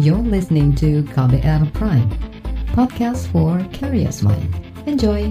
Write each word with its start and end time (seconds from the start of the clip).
You're 0.00 0.24
listening 0.24 0.72
to 0.80 1.04
KBR 1.12 1.76
Prime, 1.76 2.08
podcast 2.72 3.28
for 3.28 3.60
curious 3.68 4.24
mind. 4.24 4.48
Enjoy! 4.88 5.28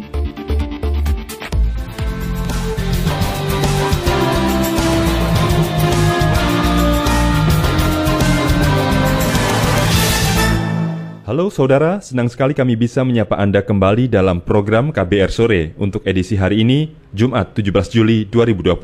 Halo 11.26 11.50
saudara, 11.50 11.98
senang 12.06 12.30
sekali 12.30 12.54
kami 12.54 12.78
bisa 12.78 13.02
menyapa 13.02 13.42
Anda 13.42 13.66
kembali 13.66 14.06
dalam 14.06 14.38
program 14.38 14.94
KBR 14.94 15.34
Sore 15.34 15.74
untuk 15.82 16.06
edisi 16.06 16.38
hari 16.38 16.62
ini, 16.62 16.94
Jumat 17.10 17.58
17 17.58 17.74
Juli 17.90 18.30
2020. 18.30 18.78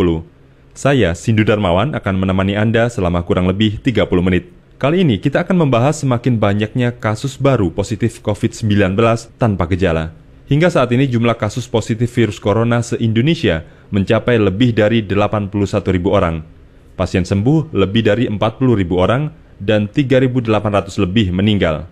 Saya, 0.73 1.13
Sindu 1.13 1.45
Darmawan, 1.45 1.93
akan 1.93 2.15
menemani 2.25 2.57
Anda 2.57 2.89
selama 2.89 3.21
kurang 3.21 3.45
lebih 3.45 3.86
30 3.86 4.02
menit. 4.25 4.64
Kali 4.76 5.07
ini 5.07 5.23
kita 5.23 5.48
akan 5.48 5.64
membahas 5.64 6.04
semakin 6.04 6.36
banyaknya 6.36 6.92
kasus 7.00 7.39
baru 7.39 7.71
positif 7.71 8.20
COVID-19 8.20 9.00
tanpa 9.39 9.71
gejala. 9.71 10.11
Hingga 10.52 10.68
saat 10.68 10.92
ini 10.92 11.07
jumlah 11.07 11.39
kasus 11.39 11.64
positif 11.64 12.11
virus 12.11 12.43
corona 12.43 12.83
se-Indonesia 12.83 13.64
mencapai 13.96 14.36
lebih 14.36 14.75
dari 14.75 15.00
81 15.00 15.47
ribu 15.96 16.11
orang. 16.11 16.43
Pasien 17.00 17.24
sembuh 17.24 17.71
lebih 17.71 18.04
dari 18.04 18.28
40 18.28 18.36
ribu 18.75 19.00
orang 19.00 19.32
dan 19.64 19.88
3.800 19.88 20.43
lebih 21.07 21.32
meninggal. 21.32 21.88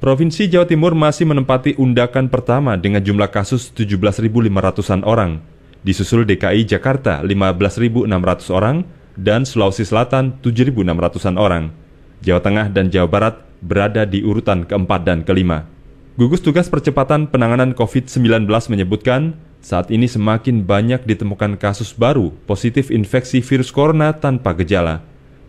Provinsi 0.00 0.48
Jawa 0.48 0.64
Timur 0.64 0.96
masih 0.96 1.28
menempati 1.28 1.76
undakan 1.76 2.32
pertama 2.32 2.80
dengan 2.80 3.04
jumlah 3.04 3.28
kasus 3.28 3.76
17.500-an 3.76 5.04
orang. 5.04 5.44
Disusul 5.84 6.24
DKI 6.24 6.64
Jakarta 6.64 7.20
15.600 7.20 8.08
orang 8.56 8.88
dan 9.20 9.44
Sulawesi 9.44 9.84
Selatan 9.84 10.40
7.600-an 10.40 11.36
orang. 11.36 11.81
Jawa 12.22 12.38
Tengah 12.38 12.66
dan 12.70 12.86
Jawa 12.86 13.10
Barat 13.10 13.34
berada 13.58 14.06
di 14.06 14.22
urutan 14.22 14.62
keempat 14.62 15.02
dan 15.02 15.26
kelima. 15.26 15.66
Gugus 16.14 16.38
Tugas 16.38 16.70
Percepatan 16.70 17.26
Penanganan 17.26 17.74
COVID-19 17.74 18.46
menyebutkan, 18.46 19.34
saat 19.58 19.90
ini 19.90 20.06
semakin 20.06 20.62
banyak 20.62 21.02
ditemukan 21.02 21.58
kasus 21.58 21.94
baru 21.94 22.30
positif 22.46 22.94
infeksi 22.94 23.42
virus 23.42 23.74
corona 23.74 24.14
tanpa 24.14 24.54
gejala. 24.54 25.02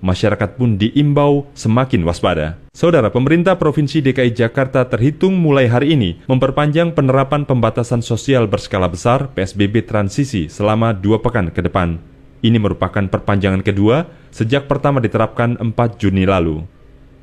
Masyarakat 0.04 0.60
pun 0.60 0.76
diimbau 0.76 1.48
semakin 1.56 2.04
waspada. 2.04 2.60
Saudara, 2.76 3.08
pemerintah 3.08 3.56
Provinsi 3.56 4.04
DKI 4.04 4.36
Jakarta 4.36 4.84
terhitung 4.84 5.32
mulai 5.40 5.72
hari 5.72 5.96
ini 5.96 6.20
memperpanjang 6.28 6.92
penerapan 6.92 7.48
pembatasan 7.48 8.04
sosial 8.04 8.44
berskala 8.50 8.92
besar 8.92 9.32
PSBB 9.32 9.88
transisi 9.88 10.52
selama 10.52 10.92
dua 10.92 11.24
pekan 11.24 11.48
ke 11.56 11.64
depan. 11.64 12.13
Ini 12.44 12.60
merupakan 12.60 13.08
perpanjangan 13.08 13.64
kedua 13.64 14.04
sejak 14.28 14.68
pertama 14.68 15.00
diterapkan 15.00 15.56
4 15.56 15.72
Juni 15.96 16.28
lalu. 16.28 16.68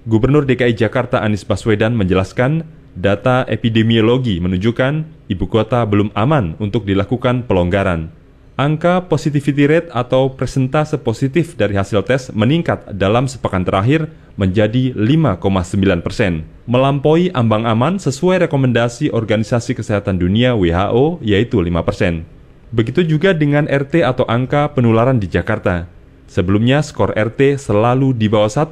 Gubernur 0.09 0.49
DKI 0.49 0.73
Jakarta 0.73 1.21
Anies 1.21 1.45
Baswedan 1.45 1.93
menjelaskan 1.93 2.65
data 2.97 3.45
epidemiologi 3.45 4.41
menunjukkan 4.41 5.05
ibu 5.29 5.45
kota 5.45 5.85
belum 5.85 6.09
aman 6.17 6.57
untuk 6.57 6.89
dilakukan 6.89 7.45
pelonggaran. 7.45 8.09
Angka 8.57 9.13
positivity 9.13 9.69
rate 9.69 9.93
atau 9.93 10.33
presentase 10.37 10.97
positif 10.97 11.53
dari 11.53 11.77
hasil 11.77 12.01
tes 12.05 12.33
meningkat 12.33 12.93
dalam 12.97 13.29
sepekan 13.29 13.65
terakhir 13.65 14.09
menjadi 14.41 14.97
5,9 14.97 16.01
persen, 16.01 16.49
melampaui 16.65 17.29
ambang 17.37 17.69
aman 17.69 18.01
sesuai 18.01 18.49
rekomendasi 18.49 19.13
Organisasi 19.13 19.77
Kesehatan 19.77 20.17
Dunia 20.17 20.57
WHO 20.57 21.21
yaitu 21.21 21.61
5 21.61 21.85
persen. 21.85 22.40
Begitu 22.71 23.03
juga 23.03 23.35
dengan 23.35 23.67
RT 23.67 24.07
atau 24.07 24.23
angka 24.31 24.71
penularan 24.71 25.19
di 25.19 25.27
Jakarta. 25.27 25.91
Sebelumnya 26.31 26.79
skor 26.87 27.11
RT 27.19 27.59
selalu 27.59 28.15
di 28.15 28.31
bawah 28.31 28.47
1, 28.47 28.71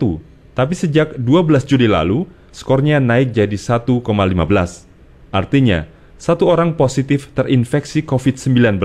tapi 0.54 0.74
sejak 0.78 1.18
12 1.18 1.66
Juli 1.66 1.90
lalu 1.90 2.22
skornya 2.54 3.02
naik 3.02 3.34
jadi 3.34 3.58
1,15. 3.58 4.06
Artinya, 5.34 5.90
satu 6.14 6.46
orang 6.46 6.78
positif 6.78 7.30
terinfeksi 7.34 8.06
COVID-19 8.06 8.78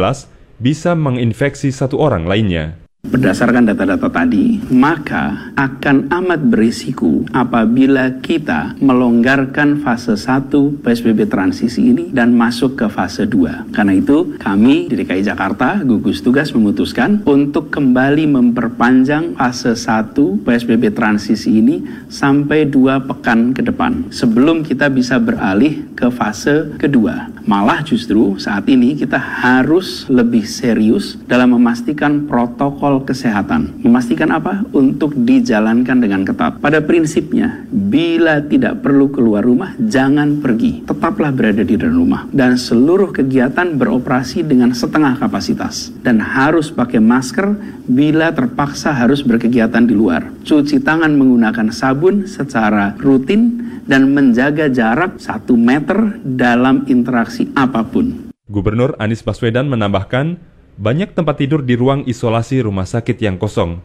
bisa 0.58 0.98
menginfeksi 0.98 1.70
satu 1.70 2.02
orang 2.02 2.26
lainnya. 2.26 2.83
Berdasarkan 3.14 3.70
data-data 3.70 4.10
tadi, 4.10 4.58
maka 4.74 5.54
akan 5.54 6.10
amat 6.10 6.50
berisiko 6.50 7.22
apabila 7.30 8.20
kita 8.26 8.74
melonggarkan 8.82 9.86
fase 9.86 10.18
1 10.18 10.50
PSBB 10.82 11.30
transisi 11.30 11.94
ini 11.94 12.10
dan 12.10 12.34
masuk 12.34 12.74
ke 12.74 12.90
fase 12.90 13.30
2. 13.30 13.70
Karena 13.70 13.94
itu, 13.94 14.34
kami 14.42 14.90
di 14.90 14.98
DKI 14.98 15.30
Jakarta, 15.30 15.84
gugus 15.86 16.26
tugas 16.26 16.58
memutuskan 16.58 17.22
untuk 17.30 17.70
kembali 17.70 18.28
memperpanjang 18.34 19.38
fase 19.38 19.78
1 19.78 20.42
PSBB 20.42 20.92
transisi 20.92 21.62
ini 21.62 21.86
sampai 22.10 22.66
dua 22.66 22.98
pekan 22.98 23.54
ke 23.54 23.62
depan 23.62 24.10
sebelum 24.10 24.66
kita 24.66 24.90
bisa 24.90 25.22
beralih 25.22 25.86
ke 25.94 26.10
fase 26.10 26.76
kedua. 26.82 27.32
Malah 27.48 27.86
justru 27.88 28.36
saat 28.42 28.68
ini 28.68 29.00
kita 29.00 29.22
harus 29.22 30.08
lebih 30.12 30.48
serius 30.48 31.16
dalam 31.30 31.56
memastikan 31.56 32.26
protokol 32.28 32.93
kesehatan. 33.02 33.82
Memastikan 33.82 34.30
apa? 34.30 34.62
Untuk 34.70 35.18
dijalankan 35.18 35.98
dengan 35.98 36.22
ketat. 36.22 36.62
Pada 36.62 36.86
prinsipnya, 36.86 37.66
bila 37.74 38.46
tidak 38.46 38.86
perlu 38.86 39.10
keluar 39.10 39.42
rumah, 39.42 39.74
jangan 39.82 40.38
pergi. 40.38 40.86
Tetaplah 40.86 41.34
berada 41.34 41.66
di 41.66 41.74
dalam 41.74 41.98
rumah. 41.98 42.22
Dan 42.30 42.62
seluruh 42.62 43.10
kegiatan 43.10 43.74
beroperasi 43.74 44.46
dengan 44.46 44.78
setengah 44.78 45.18
kapasitas. 45.18 45.90
Dan 46.06 46.22
harus 46.22 46.70
pakai 46.70 47.02
masker 47.02 47.58
bila 47.90 48.30
terpaksa 48.30 48.94
harus 48.94 49.26
berkegiatan 49.26 49.82
di 49.82 49.98
luar. 49.98 50.30
Cuci 50.46 50.84
tangan 50.86 51.18
menggunakan 51.18 51.74
sabun 51.74 52.30
secara 52.30 52.94
rutin 53.02 53.64
dan 53.84 54.12
menjaga 54.12 54.72
jarak 54.72 55.20
satu 55.20 55.60
meter 55.60 56.20
dalam 56.24 56.88
interaksi 56.88 57.52
apa 57.56 57.84
pun. 57.84 58.32
Gubernur 58.48 58.96
Anies 59.00 59.24
Baswedan 59.24 59.72
menambahkan, 59.72 60.36
banyak 60.74 61.14
tempat 61.14 61.38
tidur 61.38 61.62
di 61.62 61.78
ruang 61.78 62.02
isolasi 62.10 62.66
rumah 62.66 62.90
sakit 62.90 63.22
yang 63.22 63.38
kosong. 63.38 63.78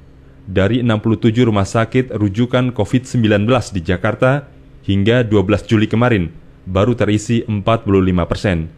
Dari 0.49 0.81
67 0.81 1.44
rumah 1.44 1.69
sakit 1.69 2.16
rujukan 2.16 2.72
COVID-19 2.72 3.44
di 3.76 3.81
Jakarta 3.84 4.49
hingga 4.88 5.21
12 5.21 5.69
Juli 5.69 5.84
kemarin, 5.84 6.32
baru 6.65 6.97
terisi 6.97 7.44
45 7.44 8.25
persen. 8.25 8.72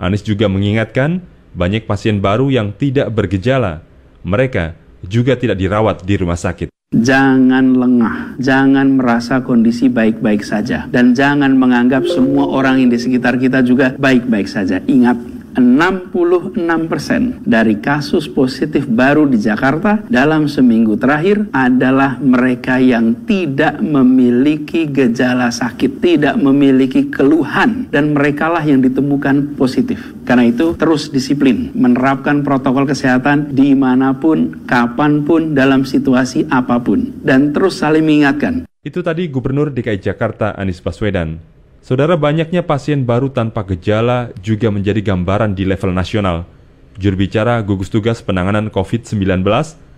Anies 0.00 0.24
juga 0.24 0.48
mengingatkan, 0.48 1.20
banyak 1.52 1.84
pasien 1.84 2.24
baru 2.24 2.48
yang 2.48 2.72
tidak 2.72 3.12
bergejala. 3.12 3.84
Mereka 4.24 4.72
juga 5.04 5.36
tidak 5.36 5.60
dirawat 5.60 6.00
di 6.08 6.16
rumah 6.16 6.40
sakit. 6.40 6.72
Jangan 6.92 7.76
lengah, 7.76 8.36
jangan 8.36 9.00
merasa 9.00 9.40
kondisi 9.40 9.88
baik-baik 9.88 10.44
saja, 10.44 10.88
dan 10.92 11.16
jangan 11.16 11.56
menganggap 11.56 12.04
semua 12.04 12.48
orang 12.48 12.84
yang 12.84 12.92
di 12.92 13.00
sekitar 13.00 13.40
kita 13.40 13.64
juga 13.64 13.96
baik-baik 13.96 14.44
saja. 14.44 14.76
Ingat, 14.84 15.16
66% 15.56 17.44
dari 17.44 17.78
kasus 17.78 18.28
positif 18.28 18.88
baru 18.88 19.28
di 19.28 19.38
Jakarta 19.40 20.04
dalam 20.08 20.48
seminggu 20.48 20.96
terakhir 20.96 21.48
adalah 21.52 22.16
mereka 22.20 22.80
yang 22.80 23.26
tidak 23.28 23.80
memiliki 23.80 24.88
gejala 24.88 25.52
sakit, 25.52 26.00
tidak 26.00 26.34
memiliki 26.40 27.08
keluhan, 27.12 27.88
dan 27.92 28.16
merekalah 28.16 28.64
yang 28.64 28.80
ditemukan 28.80 29.54
positif. 29.54 30.00
Karena 30.22 30.48
itu 30.48 30.74
terus 30.78 31.10
disiplin, 31.10 31.74
menerapkan 31.74 32.46
protokol 32.46 32.86
kesehatan 32.86 33.52
di 33.52 33.74
mana 33.76 34.16
pun, 34.16 34.64
kapan 34.64 35.26
pun, 35.26 35.52
dalam 35.52 35.82
situasi 35.84 36.46
apa 36.48 36.78
pun, 36.80 37.12
dan 37.20 37.50
terus 37.50 37.82
saling 37.82 38.04
mengingatkan. 38.06 38.64
Itu 38.82 38.98
tadi 39.02 39.30
Gubernur 39.30 39.70
DKI 39.70 40.02
Jakarta 40.02 40.58
Anies 40.58 40.82
Baswedan. 40.82 41.38
Saudara 41.82 42.14
banyaknya 42.14 42.62
pasien 42.62 43.02
baru 43.02 43.34
tanpa 43.34 43.66
gejala 43.66 44.30
juga 44.38 44.70
menjadi 44.70 45.02
gambaran 45.02 45.58
di 45.58 45.66
level 45.66 45.90
nasional. 45.90 46.46
Juru 46.94 47.26
bicara 47.26 47.58
gugus 47.58 47.90
tugas 47.90 48.22
penanganan 48.22 48.70
COVID-19, 48.70 49.42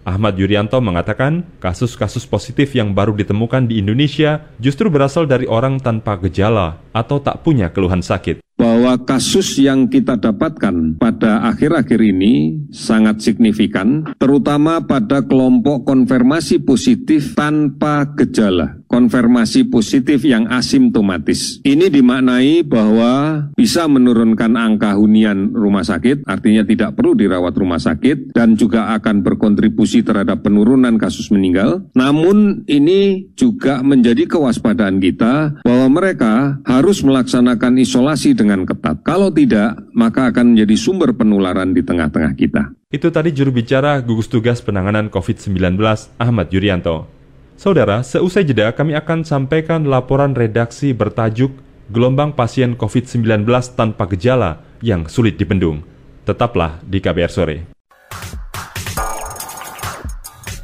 Ahmad 0.09 0.41
Yuryanto 0.41 0.81
mengatakan 0.81 1.44
kasus-kasus 1.61 2.25
positif 2.25 2.73
yang 2.73 2.97
baru 2.97 3.12
ditemukan 3.12 3.69
di 3.69 3.84
Indonesia 3.84 4.49
justru 4.56 4.89
berasal 4.89 5.29
dari 5.29 5.44
orang 5.44 5.76
tanpa 5.76 6.17
gejala 6.25 6.81
atau 6.97 7.20
tak 7.20 7.44
punya 7.44 7.69
keluhan 7.69 8.00
sakit 8.00 8.41
bahwa 8.55 8.94
kasus 9.03 9.59
yang 9.59 9.91
kita 9.91 10.14
dapatkan 10.14 10.94
pada 10.94 11.43
akhir-akhir 11.50 12.00
ini 12.00 12.64
sangat 12.70 13.19
signifikan, 13.20 14.06
terutama 14.17 14.79
pada 14.79 15.26
kelompok 15.26 15.82
konfirmasi 15.82 16.62
positif 16.62 17.35
tanpa 17.35 18.06
gejala, 18.14 18.79
konfirmasi 18.94 19.67
positif 19.67 20.23
yang 20.23 20.46
asimptomatis. 20.46 21.58
Ini 21.67 21.91
dimaknai 21.91 22.62
bahwa 22.62 23.43
bisa 23.58 23.91
menurunkan 23.91 24.55
angka 24.55 24.94
hunian 24.94 25.50
rumah 25.50 25.82
sakit, 25.82 26.23
artinya 26.31 26.62
tidak 26.62 26.94
perlu 26.94 27.19
dirawat 27.19 27.58
rumah 27.58 27.82
sakit, 27.82 28.31
dan 28.31 28.55
juga 28.55 28.94
akan 28.94 29.26
berkontribusi 29.26 30.06
terhadap 30.06 30.46
penurunan 30.46 30.94
kasus 30.94 31.35
meninggal. 31.35 31.91
Namun 31.99 32.62
ini 32.70 33.35
juga 33.35 33.82
menjadi 33.82 34.31
kewaspadaan 34.31 35.02
kita 35.02 35.67
bahwa 35.67 35.87
mereka 35.90 36.62
harus 36.62 37.02
melaksanakan 37.02 37.82
isolasi 37.82 38.38
dengan 38.38 38.62
ketat. 38.62 39.02
Kalau 39.02 39.35
tidak, 39.35 39.90
maka 39.90 40.31
akan 40.31 40.55
menjadi 40.55 40.79
sumber 40.79 41.19
penularan 41.19 41.75
di 41.75 41.82
tengah-tengah 41.82 42.38
kita. 42.38 42.70
Itu 42.94 43.11
tadi 43.11 43.35
juru 43.35 43.50
bicara 43.50 43.99
gugus 44.06 44.31
tugas 44.31 44.62
penanganan 44.62 45.11
COVID-19 45.11 45.82
Ahmad 46.14 46.47
Yuryanto. 46.55 47.13
Saudara, 47.55 48.03
seusai 48.03 48.43
jeda 48.43 48.75
kami 48.75 48.99
akan 48.99 49.23
sampaikan 49.23 49.87
laporan 49.87 50.35
redaksi 50.35 50.91
bertajuk 50.91 51.55
Gelombang 51.95 52.35
Pasien 52.35 52.75
COVID-19 52.75 53.47
Tanpa 53.79 54.11
Gejala 54.11 54.65
yang 54.83 55.06
Sulit 55.06 55.39
Dibendung. 55.39 55.87
Tetaplah 56.27 56.83
di 56.83 56.99
KBR 56.99 57.31
Sore. 57.31 57.59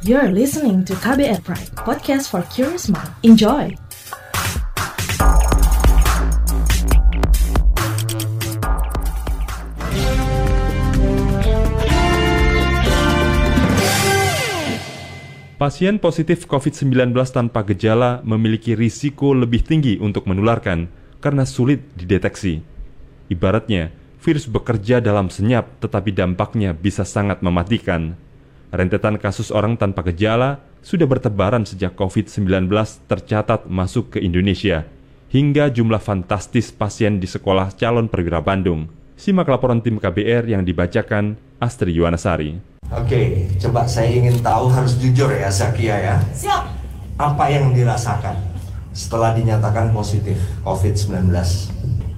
You're 0.01 0.33
listening 0.33 0.81
to 0.89 0.97
KBR 0.97 1.45
Pride, 1.45 1.71
podcast 1.77 2.27
for 2.33 2.41
curious 2.49 2.89
mind. 2.89 3.13
Enjoy! 3.21 3.90
Pasien 15.61 16.01
positif 16.01 16.49
COVID-19 16.49 17.13
tanpa 17.29 17.61
gejala 17.61 18.25
memiliki 18.25 18.73
risiko 18.73 19.29
lebih 19.37 19.61
tinggi 19.61 20.01
untuk 20.01 20.25
menularkan 20.25 20.89
karena 21.21 21.45
sulit 21.45 21.85
dideteksi. 21.93 22.65
Ibaratnya, 23.29 23.93
virus 24.25 24.49
bekerja 24.49 25.05
dalam 25.05 25.29
senyap 25.29 25.69
tetapi 25.77 26.17
dampaknya 26.17 26.73
bisa 26.73 27.05
sangat 27.05 27.45
mematikan. 27.45 28.17
Rentetan 28.73 29.21
kasus 29.21 29.53
orang 29.53 29.77
tanpa 29.77 30.01
gejala 30.09 30.65
sudah 30.81 31.05
bertebaran 31.05 31.61
sejak 31.61 31.93
COVID-19 31.93 32.65
tercatat 33.05 33.69
masuk 33.69 34.17
ke 34.17 34.25
Indonesia, 34.25 34.89
hingga 35.29 35.69
jumlah 35.69 36.01
fantastis 36.01 36.73
pasien 36.73 37.21
di 37.21 37.29
sekolah 37.29 37.77
calon 37.77 38.09
perwira 38.09 38.41
Bandung. 38.41 38.89
Simak 39.13 39.45
laporan 39.45 39.85
tim 39.85 40.01
KBR 40.01 40.49
yang 40.57 40.65
dibacakan 40.65 41.37
Astri 41.61 41.93
Yuwanasari. 41.93 42.70
Oke, 42.91 43.47
coba 43.55 43.87
saya 43.87 44.11
ingin 44.11 44.43
tahu 44.43 44.67
harus 44.67 44.99
jujur 44.99 45.31
ya 45.31 45.47
Zakia 45.47 45.95
ya. 45.95 46.15
Siap. 46.35 46.67
Apa 47.15 47.47
yang 47.47 47.71
dirasakan 47.71 48.35
setelah 48.91 49.31
dinyatakan 49.31 49.95
positif 49.95 50.35
COVID-19? 50.67 51.31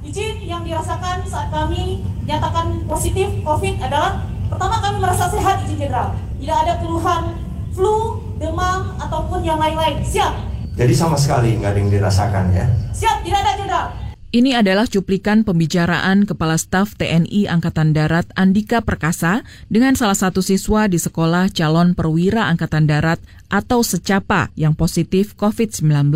Izin 0.01 0.35
yang 0.41 0.65
dirasakan 0.65 1.21
saat 1.29 1.53
kami 1.53 2.01
nyatakan 2.25 2.89
positif 2.89 3.29
COVID 3.45 3.85
adalah 3.85 4.25
pertama 4.49 4.81
kami 4.81 4.97
merasa 4.97 5.29
sehat 5.29 5.61
izin 5.61 5.77
jenderal. 5.77 6.17
Tidak 6.41 6.57
ada 6.57 6.81
keluhan 6.81 7.37
flu, 7.69 8.25
demam 8.41 8.97
ataupun 8.97 9.45
yang 9.45 9.61
lain-lain. 9.61 10.01
Siap. 10.01 10.33
Jadi 10.73 10.93
sama 10.97 11.13
sekali 11.21 11.53
nggak 11.53 11.69
ada 11.69 11.79
yang 11.85 11.91
dirasakan 11.93 12.45
ya? 12.49 12.65
Siap, 12.97 13.21
tidak 13.21 13.45
ada 13.45 13.51
jenderal. 13.61 13.85
Ini 14.33 14.57
adalah 14.57 14.89
cuplikan 14.89 15.45
pembicaraan 15.45 16.25
Kepala 16.25 16.57
Staf 16.57 16.97
TNI 16.97 17.45
Angkatan 17.53 17.93
Darat 17.93 18.25
Andika 18.33 18.81
Perkasa 18.81 19.45
dengan 19.69 19.93
salah 19.93 20.17
satu 20.17 20.41
siswa 20.41 20.89
di 20.89 20.97
Sekolah 20.97 21.53
Calon 21.53 21.93
Perwira 21.93 22.49
Angkatan 22.49 22.89
Darat 22.89 23.21
atau 23.53 23.85
Secapa 23.85 24.49
yang 24.57 24.73
positif 24.73 25.37
COVID-19. 25.37 26.09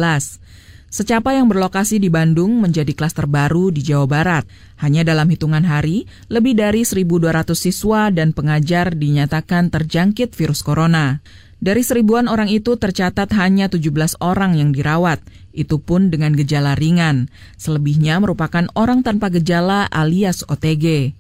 Secapa 0.90 1.38
yang 1.38 1.46
berlokasi 1.46 2.02
di 2.02 2.10
Bandung 2.10 2.58
menjadi 2.58 2.90
klaster 2.98 3.30
baru 3.30 3.70
di 3.70 3.86
Jawa 3.86 4.10
Barat. 4.10 4.50
Hanya 4.82 5.06
dalam 5.06 5.30
hitungan 5.30 5.62
hari, 5.62 6.10
lebih 6.26 6.58
dari 6.58 6.90
1.200 6.90 7.54
siswa 7.54 8.10
dan 8.10 8.34
pengajar 8.34 8.98
dinyatakan 8.98 9.70
terjangkit 9.70 10.34
virus 10.34 10.66
corona. 10.66 11.22
Dari 11.58 11.82
seribuan 11.82 12.30
orang 12.30 12.54
itu 12.54 12.78
tercatat 12.78 13.34
hanya 13.34 13.66
17 13.66 14.22
orang 14.22 14.54
yang 14.62 14.70
dirawat, 14.70 15.18
itu 15.58 15.82
pun 15.82 16.14
dengan 16.14 16.38
gejala 16.38 16.78
ringan. 16.78 17.34
Selebihnya 17.58 18.22
merupakan 18.22 18.70
orang 18.78 19.02
tanpa 19.02 19.34
gejala 19.34 19.90
alias 19.90 20.46
OTG. 20.46 21.18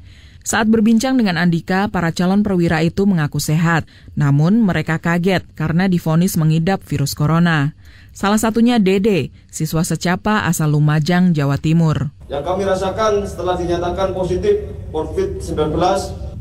Saat 0.47 0.71
berbincang 0.71 1.19
dengan 1.19 1.35
Andika, 1.35 1.91
para 1.91 2.13
calon 2.15 2.39
perwira 2.45 2.79
itu 2.79 3.03
mengaku 3.03 3.41
sehat, 3.41 3.83
namun 4.15 4.63
mereka 4.63 4.95
kaget 5.01 5.43
karena 5.57 5.91
difonis 5.91 6.39
mengidap 6.39 6.85
virus 6.85 7.17
corona. 7.17 7.75
Salah 8.15 8.39
satunya 8.39 8.79
Dede, 8.79 9.35
siswa 9.51 9.83
secapa 9.83 10.47
asal 10.47 10.71
Lumajang, 10.71 11.35
Jawa 11.35 11.59
Timur. 11.59 12.15
Yang 12.31 12.43
kami 12.47 12.63
rasakan 12.63 13.27
setelah 13.27 13.59
dinyatakan 13.59 14.15
positif 14.15 14.55
COVID-19, 14.95 15.75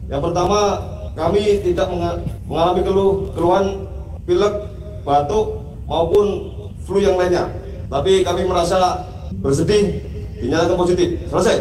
yang 0.07 0.23
pertama 0.23 0.79
kami 1.17 1.65
tidak 1.67 1.91
mengalami 2.47 2.81
keluh, 2.87 3.33
keluhan 3.35 3.86
pilek, 4.27 4.55
batuk, 5.07 5.63
maupun 5.87 6.53
flu 6.83 6.99
yang 7.01 7.17
lainnya. 7.17 7.47
Tapi 7.87 8.27
kami 8.27 8.43
merasa 8.45 9.07
bersedih 9.39 10.03
dinyatakan 10.43 10.77
positif. 10.77 11.09
Selesai. 11.31 11.57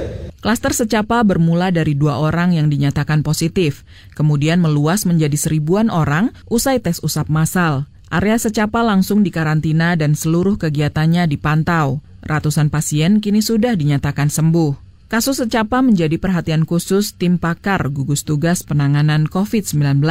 Klaster 0.46 0.78
secapa 0.78 1.26
bermula 1.26 1.74
dari 1.74 1.98
dua 1.98 2.22
orang 2.22 2.54
yang 2.54 2.70
dinyatakan 2.70 3.26
positif, 3.26 3.82
kemudian 4.14 4.62
meluas 4.62 5.02
menjadi 5.10 5.34
seribuan 5.34 5.90
orang 5.90 6.38
usai 6.54 6.78
tes 6.78 7.02
usap 7.02 7.34
massal. 7.34 7.90
Area 8.14 8.38
secapa 8.38 8.86
langsung 8.86 9.26
dikarantina 9.26 9.98
dan 9.98 10.14
seluruh 10.14 10.62
kegiatannya 10.62 11.26
dipantau. 11.26 12.06
Ratusan 12.22 12.70
pasien 12.70 13.26
kini 13.26 13.42
sudah 13.42 13.74
dinyatakan 13.74 14.30
sembuh. 14.30 14.85
Kasus 15.16 15.40
secapa 15.40 15.80
menjadi 15.80 16.20
perhatian 16.20 16.68
khusus 16.68 17.16
tim 17.16 17.40
pakar 17.40 17.88
gugus 17.88 18.28
tugas 18.28 18.68
penanganan 18.68 19.32
COVID-19. 19.32 20.04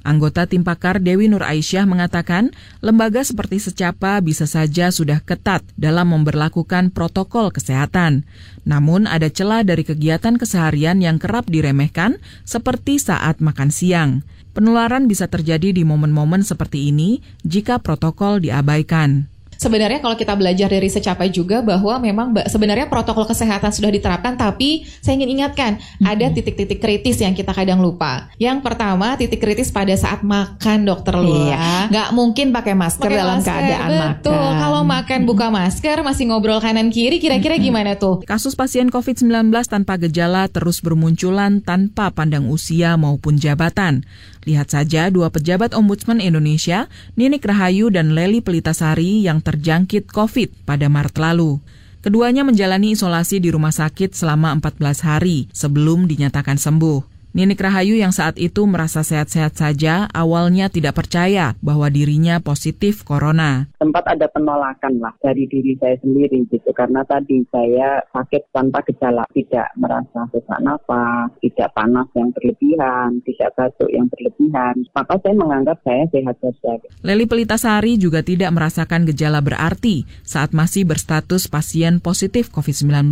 Anggota 0.00 0.48
tim 0.48 0.64
pakar 0.64 0.96
Dewi 0.96 1.28
Nur 1.28 1.44
Aisyah 1.44 1.84
mengatakan, 1.84 2.48
lembaga 2.80 3.20
seperti 3.20 3.60
secapa 3.60 4.16
bisa 4.24 4.48
saja 4.48 4.88
sudah 4.88 5.20
ketat 5.20 5.60
dalam 5.76 6.16
memperlakukan 6.16 6.88
protokol 6.88 7.52
kesehatan. 7.52 8.24
Namun 8.64 9.04
ada 9.04 9.28
celah 9.28 9.60
dari 9.60 9.84
kegiatan 9.84 10.40
keseharian 10.40 11.04
yang 11.04 11.20
kerap 11.20 11.44
diremehkan 11.44 12.16
seperti 12.48 12.96
saat 12.96 13.44
makan 13.44 13.68
siang. 13.68 14.24
Penularan 14.56 15.04
bisa 15.04 15.28
terjadi 15.28 15.68
di 15.76 15.84
momen-momen 15.84 16.48
seperti 16.48 16.88
ini 16.88 17.20
jika 17.44 17.76
protokol 17.76 18.40
diabaikan 18.40 19.28
sebenarnya 19.60 20.00
kalau 20.00 20.16
kita 20.16 20.32
belajar 20.32 20.72
dari 20.72 20.88
secapai 20.88 21.28
juga 21.28 21.60
bahwa 21.60 22.00
memang 22.00 22.32
sebenarnya 22.48 22.88
protokol 22.88 23.28
kesehatan 23.28 23.68
sudah 23.68 23.92
diterapkan 23.92 24.40
tapi 24.40 24.88
saya 25.04 25.20
ingin 25.20 25.36
ingatkan 25.36 25.76
hmm. 25.76 26.08
ada 26.08 26.32
titik-titik 26.32 26.80
kritis 26.80 27.20
yang 27.20 27.36
kita 27.36 27.52
kadang 27.52 27.84
lupa. 27.84 28.32
Yang 28.40 28.64
pertama 28.64 29.20
titik 29.20 29.44
kritis 29.44 29.68
pada 29.68 29.92
saat 29.92 30.24
makan 30.24 30.88
dokter 30.88 31.12
Lula. 31.12 31.52
Iya. 31.52 31.68
Nggak 31.92 32.08
mungkin 32.16 32.46
pakai 32.56 32.72
masker 32.72 33.10
pake 33.12 33.20
dalam 33.20 33.38
masker, 33.44 33.52
keadaan 33.52 33.90
betul. 33.90 34.00
makan. 34.00 34.18
Betul. 34.20 34.48
Kalau 34.64 34.82
makan 34.88 35.20
buka 35.28 35.46
masker 35.52 35.96
masih 36.00 36.24
ngobrol 36.32 36.60
kanan 36.64 36.88
kiri 36.88 37.20
kira-kira 37.20 37.60
gimana 37.60 38.00
tuh? 38.00 38.24
Kasus 38.24 38.56
pasien 38.56 38.88
COVID-19 38.88 39.52
tanpa 39.68 40.00
gejala 40.00 40.48
terus 40.48 40.80
bermunculan 40.80 41.60
tanpa 41.60 42.08
pandang 42.08 42.48
usia 42.48 42.96
maupun 42.96 43.36
jabatan. 43.36 44.08
Lihat 44.48 44.72
saja 44.72 45.12
dua 45.12 45.28
pejabat 45.28 45.76
Ombudsman 45.76 46.16
Indonesia, 46.16 46.88
Ninik 47.12 47.44
Rahayu 47.44 47.92
dan 47.92 48.16
Leli 48.16 48.40
Pelitasari 48.40 49.20
yang 49.20 49.44
terjangkit 49.50 50.06
COVID 50.06 50.62
pada 50.62 50.86
Maret 50.86 51.18
lalu. 51.18 51.58
Keduanya 52.00 52.46
menjalani 52.46 52.94
isolasi 52.94 53.42
di 53.42 53.50
rumah 53.50 53.74
sakit 53.74 54.14
selama 54.14 54.54
14 54.56 55.02
hari 55.04 55.50
sebelum 55.50 56.06
dinyatakan 56.06 56.56
sembuh. 56.56 57.19
Ninik 57.30 57.62
Rahayu 57.62 57.94
yang 57.94 58.10
saat 58.10 58.42
itu 58.42 58.66
merasa 58.66 59.06
sehat-sehat 59.06 59.54
saja 59.54 60.10
awalnya 60.10 60.66
tidak 60.66 60.98
percaya 60.98 61.54
bahwa 61.62 61.86
dirinya 61.86 62.42
positif 62.42 63.06
corona. 63.06 63.70
Sempat 63.78 64.02
ada 64.10 64.26
penolakan 64.26 64.98
lah 64.98 65.14
dari 65.22 65.46
diri 65.46 65.78
saya 65.78 65.94
sendiri 66.02 66.42
gitu 66.50 66.74
karena 66.74 67.06
tadi 67.06 67.46
saya 67.54 68.02
sakit 68.10 68.50
tanpa 68.50 68.82
gejala, 68.82 69.22
tidak 69.30 69.70
merasa 69.78 70.26
sesak 70.34 70.58
nafas, 70.58 71.30
tidak 71.38 71.70
panas 71.70 72.10
yang 72.18 72.34
berlebihan, 72.34 73.22
tidak 73.22 73.54
batuk 73.54 73.90
yang 73.94 74.10
berlebihan. 74.10 74.74
Maka 74.90 75.14
saya 75.22 75.34
menganggap 75.38 75.78
saya 75.86 76.10
sehat 76.10 76.34
saja. 76.42 76.88
Leli 77.06 77.30
Pelitasari 77.30 77.94
juga 77.94 78.26
tidak 78.26 78.50
merasakan 78.50 79.06
gejala 79.06 79.38
berarti 79.38 80.02
saat 80.26 80.50
masih 80.50 80.82
berstatus 80.82 81.46
pasien 81.46 82.02
positif 82.02 82.50
COVID-19. 82.50 83.06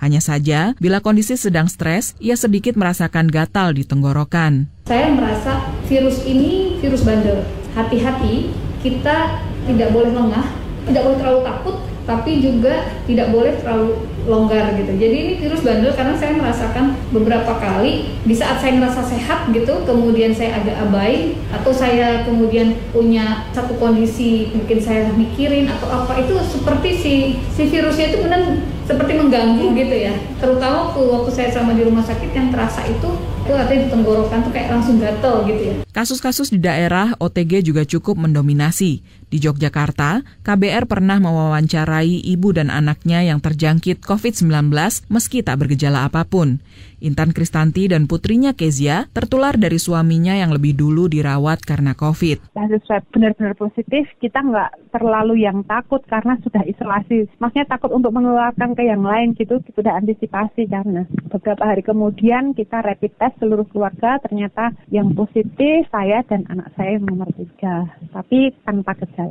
Hanya 0.00 0.20
saja 0.24 0.72
bila 0.80 1.04
kondisi 1.04 1.36
sedang 1.36 1.68
stres, 1.68 2.16
ia 2.24 2.40
sedikit 2.40 2.72
merasakan 2.80 3.33
gatal 3.34 3.74
di 3.74 3.82
tenggorokan. 3.82 4.70
Saya 4.86 5.10
merasa 5.10 5.74
virus 5.90 6.22
ini 6.22 6.78
virus 6.78 7.02
bandel. 7.02 7.42
Hati-hati, 7.74 8.54
kita 8.78 9.42
tidak 9.66 9.90
boleh 9.90 10.14
lengah, 10.14 10.46
tidak 10.86 11.02
boleh 11.02 11.18
terlalu 11.18 11.40
takut, 11.42 11.76
tapi 12.04 12.40
juga 12.40 12.92
tidak 13.08 13.32
boleh 13.32 13.56
terlalu 13.60 13.96
longgar 14.24 14.72
gitu. 14.76 14.92
Jadi 14.96 15.16
ini 15.16 15.32
virus 15.36 15.60
bandel 15.60 15.92
karena 15.92 16.16
saya 16.16 16.32
merasakan 16.36 16.96
beberapa 17.12 17.60
kali 17.60 18.08
di 18.24 18.34
saat 18.36 18.60
saya 18.60 18.76
merasa 18.80 19.04
sehat 19.04 19.52
gitu, 19.52 19.84
kemudian 19.84 20.32
saya 20.32 20.60
agak 20.60 20.76
abai 20.88 21.36
atau 21.52 21.72
saya 21.72 22.24
kemudian 22.24 22.76
punya 22.92 23.48
satu 23.52 23.76
kondisi 23.76 24.52
mungkin 24.56 24.80
saya 24.80 25.12
mikirin 25.12 25.68
atau 25.68 25.88
apa 25.92 26.24
itu 26.24 26.36
seperti 26.40 26.90
si 26.96 27.14
si 27.52 27.68
virusnya 27.68 28.12
itu 28.12 28.18
benar 28.24 28.40
seperti 28.84 29.12
mengganggu 29.16 29.72
gitu 29.76 29.96
ya. 29.96 30.14
Terutama 30.40 30.88
waktu, 30.88 31.00
waktu 31.08 31.30
saya 31.32 31.48
sama 31.52 31.72
di 31.72 31.84
rumah 31.84 32.04
sakit 32.04 32.30
yang 32.32 32.52
terasa 32.52 32.84
itu 32.84 33.16
itu 33.44 33.52
artinya 33.52 33.80
di 33.84 33.90
tenggorokan 33.92 34.40
tuh 34.40 34.52
kayak 34.56 34.68
langsung 34.72 34.96
gatel 34.96 35.44
gitu 35.44 35.62
ya. 35.68 35.74
Kasus-kasus 35.92 36.48
di 36.48 36.56
daerah 36.56 37.12
OTG 37.20 37.60
juga 37.60 37.84
cukup 37.84 38.16
mendominasi. 38.16 39.04
Di 39.34 39.42
Yogyakarta, 39.42 40.22
KBR 40.46 40.86
pernah 40.86 41.18
mewawancarai 41.18 42.22
ibu 42.22 42.54
dan 42.54 42.70
anaknya 42.70 43.26
yang 43.26 43.42
terjangkit 43.42 43.98
COVID-19 43.98 44.70
meski 45.10 45.42
tak 45.42 45.58
bergejala 45.58 46.06
apa 46.06 46.22
pun. 46.22 46.62
Intan 47.02 47.34
Kristanti 47.34 47.90
dan 47.90 48.06
putrinya 48.06 48.54
Kezia 48.54 49.10
tertular 49.10 49.58
dari 49.58 49.82
suaminya 49.82 50.38
yang 50.38 50.54
lebih 50.54 50.78
dulu 50.78 51.10
dirawat 51.10 51.66
karena 51.66 51.98
COVID. 51.98 52.54
Kasus 52.54 52.80
swab 52.86 53.02
benar-benar 53.10 53.58
positif, 53.58 54.06
kita 54.22 54.38
nggak 54.38 54.94
terlalu 54.94 55.42
yang 55.42 55.66
takut 55.66 56.00
karena 56.06 56.38
sudah 56.46 56.62
isolasi. 56.62 57.26
Maksudnya 57.42 57.66
takut 57.66 57.90
untuk 57.90 58.14
mengeluarkan 58.14 58.78
ke 58.78 58.86
yang 58.86 59.02
lain 59.02 59.34
gitu, 59.34 59.58
sudah 59.74 59.98
antisipasi 59.98 60.70
karena 60.70 61.10
beberapa 61.28 61.66
hari 61.66 61.82
kemudian 61.82 62.54
kita 62.54 62.86
rapid 62.86 63.10
test 63.18 63.34
seluruh 63.42 63.66
keluarga 63.66 64.22
ternyata 64.22 64.70
yang 64.94 65.10
positif 65.12 65.90
saya 65.90 66.22
dan 66.30 66.46
anak 66.46 66.70
saya 66.78 67.02
nomor 67.02 67.26
tiga, 67.34 67.90
tapi 68.14 68.54
tanpa 68.62 68.94
gejala. 69.02 69.23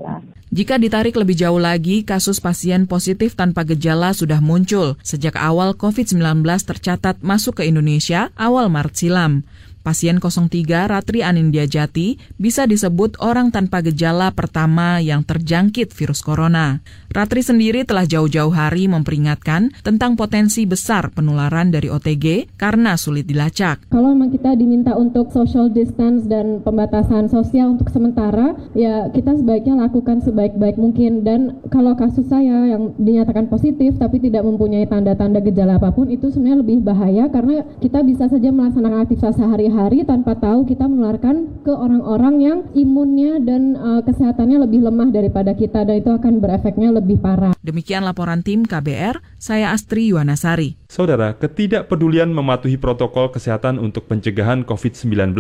Jika 0.53 0.77
ditarik 0.77 1.17
lebih 1.17 1.33
jauh 1.33 1.57
lagi, 1.57 2.05
kasus 2.05 2.37
pasien 2.37 2.85
positif 2.85 3.33
tanpa 3.33 3.65
gejala 3.65 4.13
sudah 4.13 4.37
muncul 4.37 5.01
sejak 5.01 5.33
awal 5.33 5.73
COVID-19 5.73 6.45
tercatat 6.45 7.17
masuk 7.25 7.57
ke 7.57 7.63
Indonesia 7.65 8.29
awal 8.37 8.69
Maret 8.69 8.93
silam. 8.93 9.41
Pasien 9.83 10.23
03 10.23 10.47
Ratri 10.87 11.27
Anindya 11.27 11.67
Jati 11.67 12.15
bisa 12.39 12.63
disebut 12.63 13.19
orang 13.19 13.51
tanpa 13.51 13.83
gejala 13.83 14.31
pertama 14.31 15.03
yang 15.03 15.27
terjangkit 15.27 15.91
virus 15.91 16.23
corona. 16.23 16.79
Ratri 17.11 17.43
sendiri 17.43 17.83
telah 17.83 18.07
jauh-jauh 18.07 18.55
hari 18.55 18.87
memperingatkan 18.87 19.75
tentang 19.83 20.15
potensi 20.15 20.63
besar 20.63 21.11
penularan 21.11 21.67
dari 21.67 21.91
OTG 21.91 22.55
karena 22.55 22.95
sulit 22.95 23.27
dilacak. 23.27 23.91
Kalau 23.91 24.15
memang 24.15 24.31
kita 24.31 24.55
diminta 24.55 24.95
untuk 24.95 25.35
social 25.35 25.67
distance 25.67 26.31
dan 26.31 26.63
pembatasan 26.63 27.27
sosial 27.27 27.75
untuk 27.75 27.91
sementara, 27.91 28.55
ya 28.79 29.11
kita 29.11 29.35
sebaiknya 29.35 29.83
lakukan 29.83 30.23
sebaik-baik 30.23 30.79
mungkin. 30.79 31.27
Dan 31.27 31.59
kalau 31.67 31.91
kasus 31.99 32.31
saya 32.31 32.71
yang 32.71 32.95
dinyatakan 32.95 33.51
positif 33.51 33.99
tapi 33.99 34.23
tidak 34.23 34.47
mempunyai 34.47 34.87
tanda-tanda 34.87 35.43
gejala 35.43 35.75
apa 35.75 35.91
pun, 35.91 36.07
itu 36.07 36.31
sebenarnya 36.31 36.63
lebih 36.63 36.79
bahaya 36.87 37.27
karena 37.27 37.67
kita 37.83 37.99
bisa 37.99 38.31
saja 38.31 38.47
melaksanakan 38.47 39.03
aktivitas 39.03 39.35
sehari 39.35 39.72
hari 39.73 40.05
tanpa 40.05 40.37
tahu 40.37 40.69
kita 40.69 40.85
menularkan 40.85 41.65
ke 41.65 41.73
orang-orang 41.73 42.35
yang 42.37 42.59
imunnya 42.77 43.41
dan 43.41 43.73
uh, 43.73 44.05
kesehatannya 44.05 44.61
lebih 44.69 44.85
lemah 44.85 45.09
daripada 45.09 45.57
kita 45.57 45.81
dan 45.81 45.97
itu 45.97 46.13
akan 46.13 46.37
berefeknya 46.37 46.93
lebih 46.93 47.17
parah. 47.17 47.57
Demikian 47.65 48.05
laporan 48.05 48.45
tim 48.45 48.61
KBR, 48.69 49.17
saya 49.41 49.73
Astri 49.73 50.13
Yuwanasari. 50.13 50.77
Saudara, 50.93 51.33
ketidakpedulian 51.33 52.29
mematuhi 52.29 52.77
protokol 52.77 53.33
kesehatan 53.33 53.81
untuk 53.81 54.05
pencegahan 54.05 54.61
COVID-19 54.61 55.33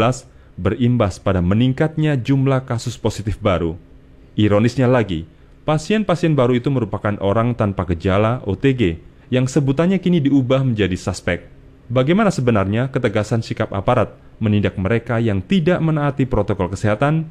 berimbas 0.57 1.21
pada 1.21 1.41
meningkatnya 1.41 2.17
jumlah 2.17 2.65
kasus 2.65 2.97
positif 2.97 3.37
baru. 3.37 3.77
Ironisnya 4.33 4.89
lagi, 4.89 5.29
pasien-pasien 5.69 6.33
baru 6.33 6.57
itu 6.57 6.73
merupakan 6.73 7.13
orang 7.21 7.53
tanpa 7.53 7.85
gejala 7.93 8.41
OTG 8.49 8.97
yang 9.29 9.45
sebutannya 9.45 10.01
kini 10.01 10.21
diubah 10.25 10.65
menjadi 10.65 10.97
suspek. 10.97 11.53
Bagaimana 11.91 12.31
sebenarnya 12.31 12.87
ketegasan 12.89 13.43
sikap 13.43 13.69
aparat 13.75 14.15
menindak 14.43 14.75
mereka 14.75 15.23
yang 15.23 15.39
tidak 15.39 15.79
menaati 15.79 16.27
protokol 16.27 16.67
kesehatan? 16.67 17.23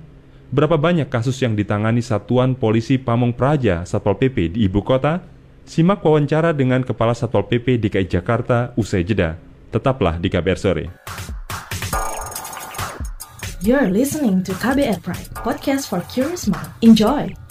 Berapa 0.48 0.80
banyak 0.80 1.12
kasus 1.12 1.36
yang 1.44 1.52
ditangani 1.52 2.00
Satuan 2.00 2.56
Polisi 2.56 2.96
Pamong 2.96 3.36
Praja 3.36 3.84
Satpol 3.84 4.16
PP 4.16 4.56
di 4.56 4.64
ibu 4.64 4.80
kota? 4.80 5.20
Simak 5.68 6.00
wawancara 6.00 6.56
dengan 6.56 6.80
Kepala 6.80 7.12
Satpol 7.12 7.44
PP 7.48 7.76
DKI 7.76 8.08
Jakarta 8.08 8.72
usai 8.80 9.04
jeda. 9.04 9.36
Tetaplah 9.68 10.16
di 10.16 10.28
KBR 10.32 10.58
Sore. 10.60 10.86
You're 13.62 13.94
listening 13.94 14.42
to 14.42 14.52
KBR 14.58 15.00
Pride, 15.06 15.30
podcast 15.38 15.86
for 15.86 16.02
curious 16.10 16.50
mind. 16.50 16.66
Enjoy! 16.82 17.41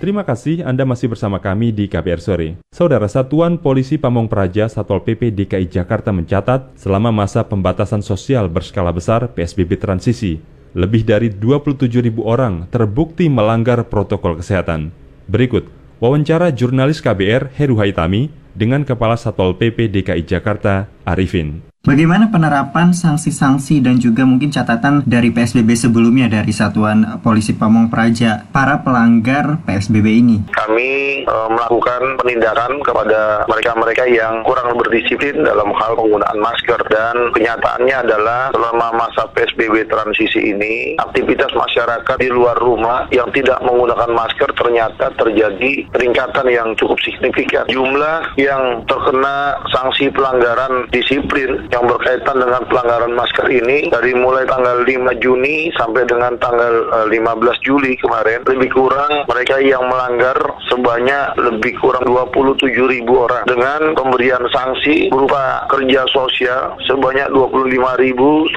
Terima 0.00 0.24
kasih 0.24 0.64
Anda 0.64 0.88
masih 0.88 1.12
bersama 1.12 1.36
kami 1.44 1.76
di 1.76 1.84
KBR 1.84 2.24
Sore. 2.24 2.56
Saudara 2.72 3.04
Satuan 3.04 3.60
Polisi 3.60 4.00
Pamong 4.00 4.32
Praja 4.32 4.64
Satpol 4.64 5.04
PP 5.04 5.28
DKI 5.28 5.68
Jakarta 5.68 6.08
mencatat 6.08 6.72
selama 6.72 7.12
masa 7.12 7.44
pembatasan 7.44 8.00
sosial 8.00 8.48
berskala 8.48 8.96
besar 8.96 9.28
PSBB 9.36 9.76
transisi, 9.76 10.40
lebih 10.72 11.04
dari 11.04 11.28
27 11.28 12.00
ribu 12.00 12.24
orang 12.24 12.64
terbukti 12.72 13.28
melanggar 13.28 13.84
protokol 13.92 14.40
kesehatan. 14.40 14.88
Berikut, 15.28 15.68
wawancara 16.00 16.48
jurnalis 16.48 17.04
KBR 17.04 17.52
Heru 17.60 17.76
Haitami 17.76 18.32
dengan 18.56 18.88
Kepala 18.88 19.20
Satpol 19.20 19.52
PP 19.60 19.92
DKI 20.00 20.24
Jakarta, 20.24 20.88
Arifin. 21.04 21.69
Bagaimana 21.80 22.28
penerapan 22.28 22.92
sanksi-sanksi 22.92 23.80
dan 23.80 23.96
juga 23.96 24.28
mungkin 24.28 24.52
catatan 24.52 25.00
dari 25.08 25.32
PSBB 25.32 25.72
sebelumnya 25.72 26.28
dari 26.28 26.52
Satuan 26.52 27.24
Polisi 27.24 27.56
Pamong 27.56 27.88
Praja 27.88 28.44
para 28.52 28.84
pelanggar 28.84 29.64
PSBB 29.64 30.06
ini? 30.20 30.36
Kami 30.52 31.24
e, 31.24 31.36
melakukan 31.48 32.20
penindakan 32.20 32.84
kepada 32.84 33.48
mereka-mereka 33.48 34.04
yang 34.12 34.44
kurang 34.44 34.76
berdisiplin 34.76 35.40
dalam 35.40 35.72
hal 35.72 35.96
penggunaan 35.96 36.36
masker 36.36 36.84
dan 36.92 37.16
kenyataannya 37.32 37.96
adalah 37.96 38.52
selama 38.52 39.00
masa 39.00 39.24
PSBB 39.32 39.88
transisi 39.88 40.52
ini 40.52 41.00
aktivitas 41.00 41.56
masyarakat 41.56 42.20
di 42.20 42.28
luar 42.28 42.60
rumah 42.60 43.08
yang 43.08 43.32
tidak 43.32 43.56
menggunakan 43.64 44.12
masker 44.12 44.52
ternyata 44.52 45.16
terjadi 45.16 45.88
peningkatan 45.96 46.44
yang 46.44 46.76
cukup 46.76 47.00
signifikan. 47.00 47.64
Jumlah 47.72 48.36
yang 48.36 48.84
terkena 48.84 49.56
sanksi 49.72 50.12
pelanggaran 50.12 50.84
disiplin 50.92 51.69
yang 51.70 51.86
berkaitan 51.86 52.36
dengan 52.36 52.62
pelanggaran 52.66 53.14
masker 53.14 53.46
ini 53.46 53.90
dari 53.94 54.10
mulai 54.14 54.42
tanggal 54.46 54.82
5 54.82 55.22
Juni 55.22 55.70
sampai 55.78 56.02
dengan 56.06 56.34
tanggal 56.42 57.06
15 57.06 57.14
eh, 57.14 57.56
Juli 57.62 57.92
kemarin 58.02 58.42
lebih 58.42 58.70
kurang 58.74 59.22
mereka 59.30 59.62
yang 59.62 59.86
melanggar 59.86 60.34
sebanyak 60.66 61.38
lebih 61.38 61.78
kurang 61.78 62.02
27 62.06 62.74
ribu 62.74 63.26
orang. 63.26 63.46
Dengan 63.46 63.94
pemberian 63.94 64.42
sanksi 64.50 65.10
berupa 65.14 65.66
kerja 65.70 66.02
sosial 66.10 66.74
sebanyak 66.90 67.30
25.180 67.30 68.50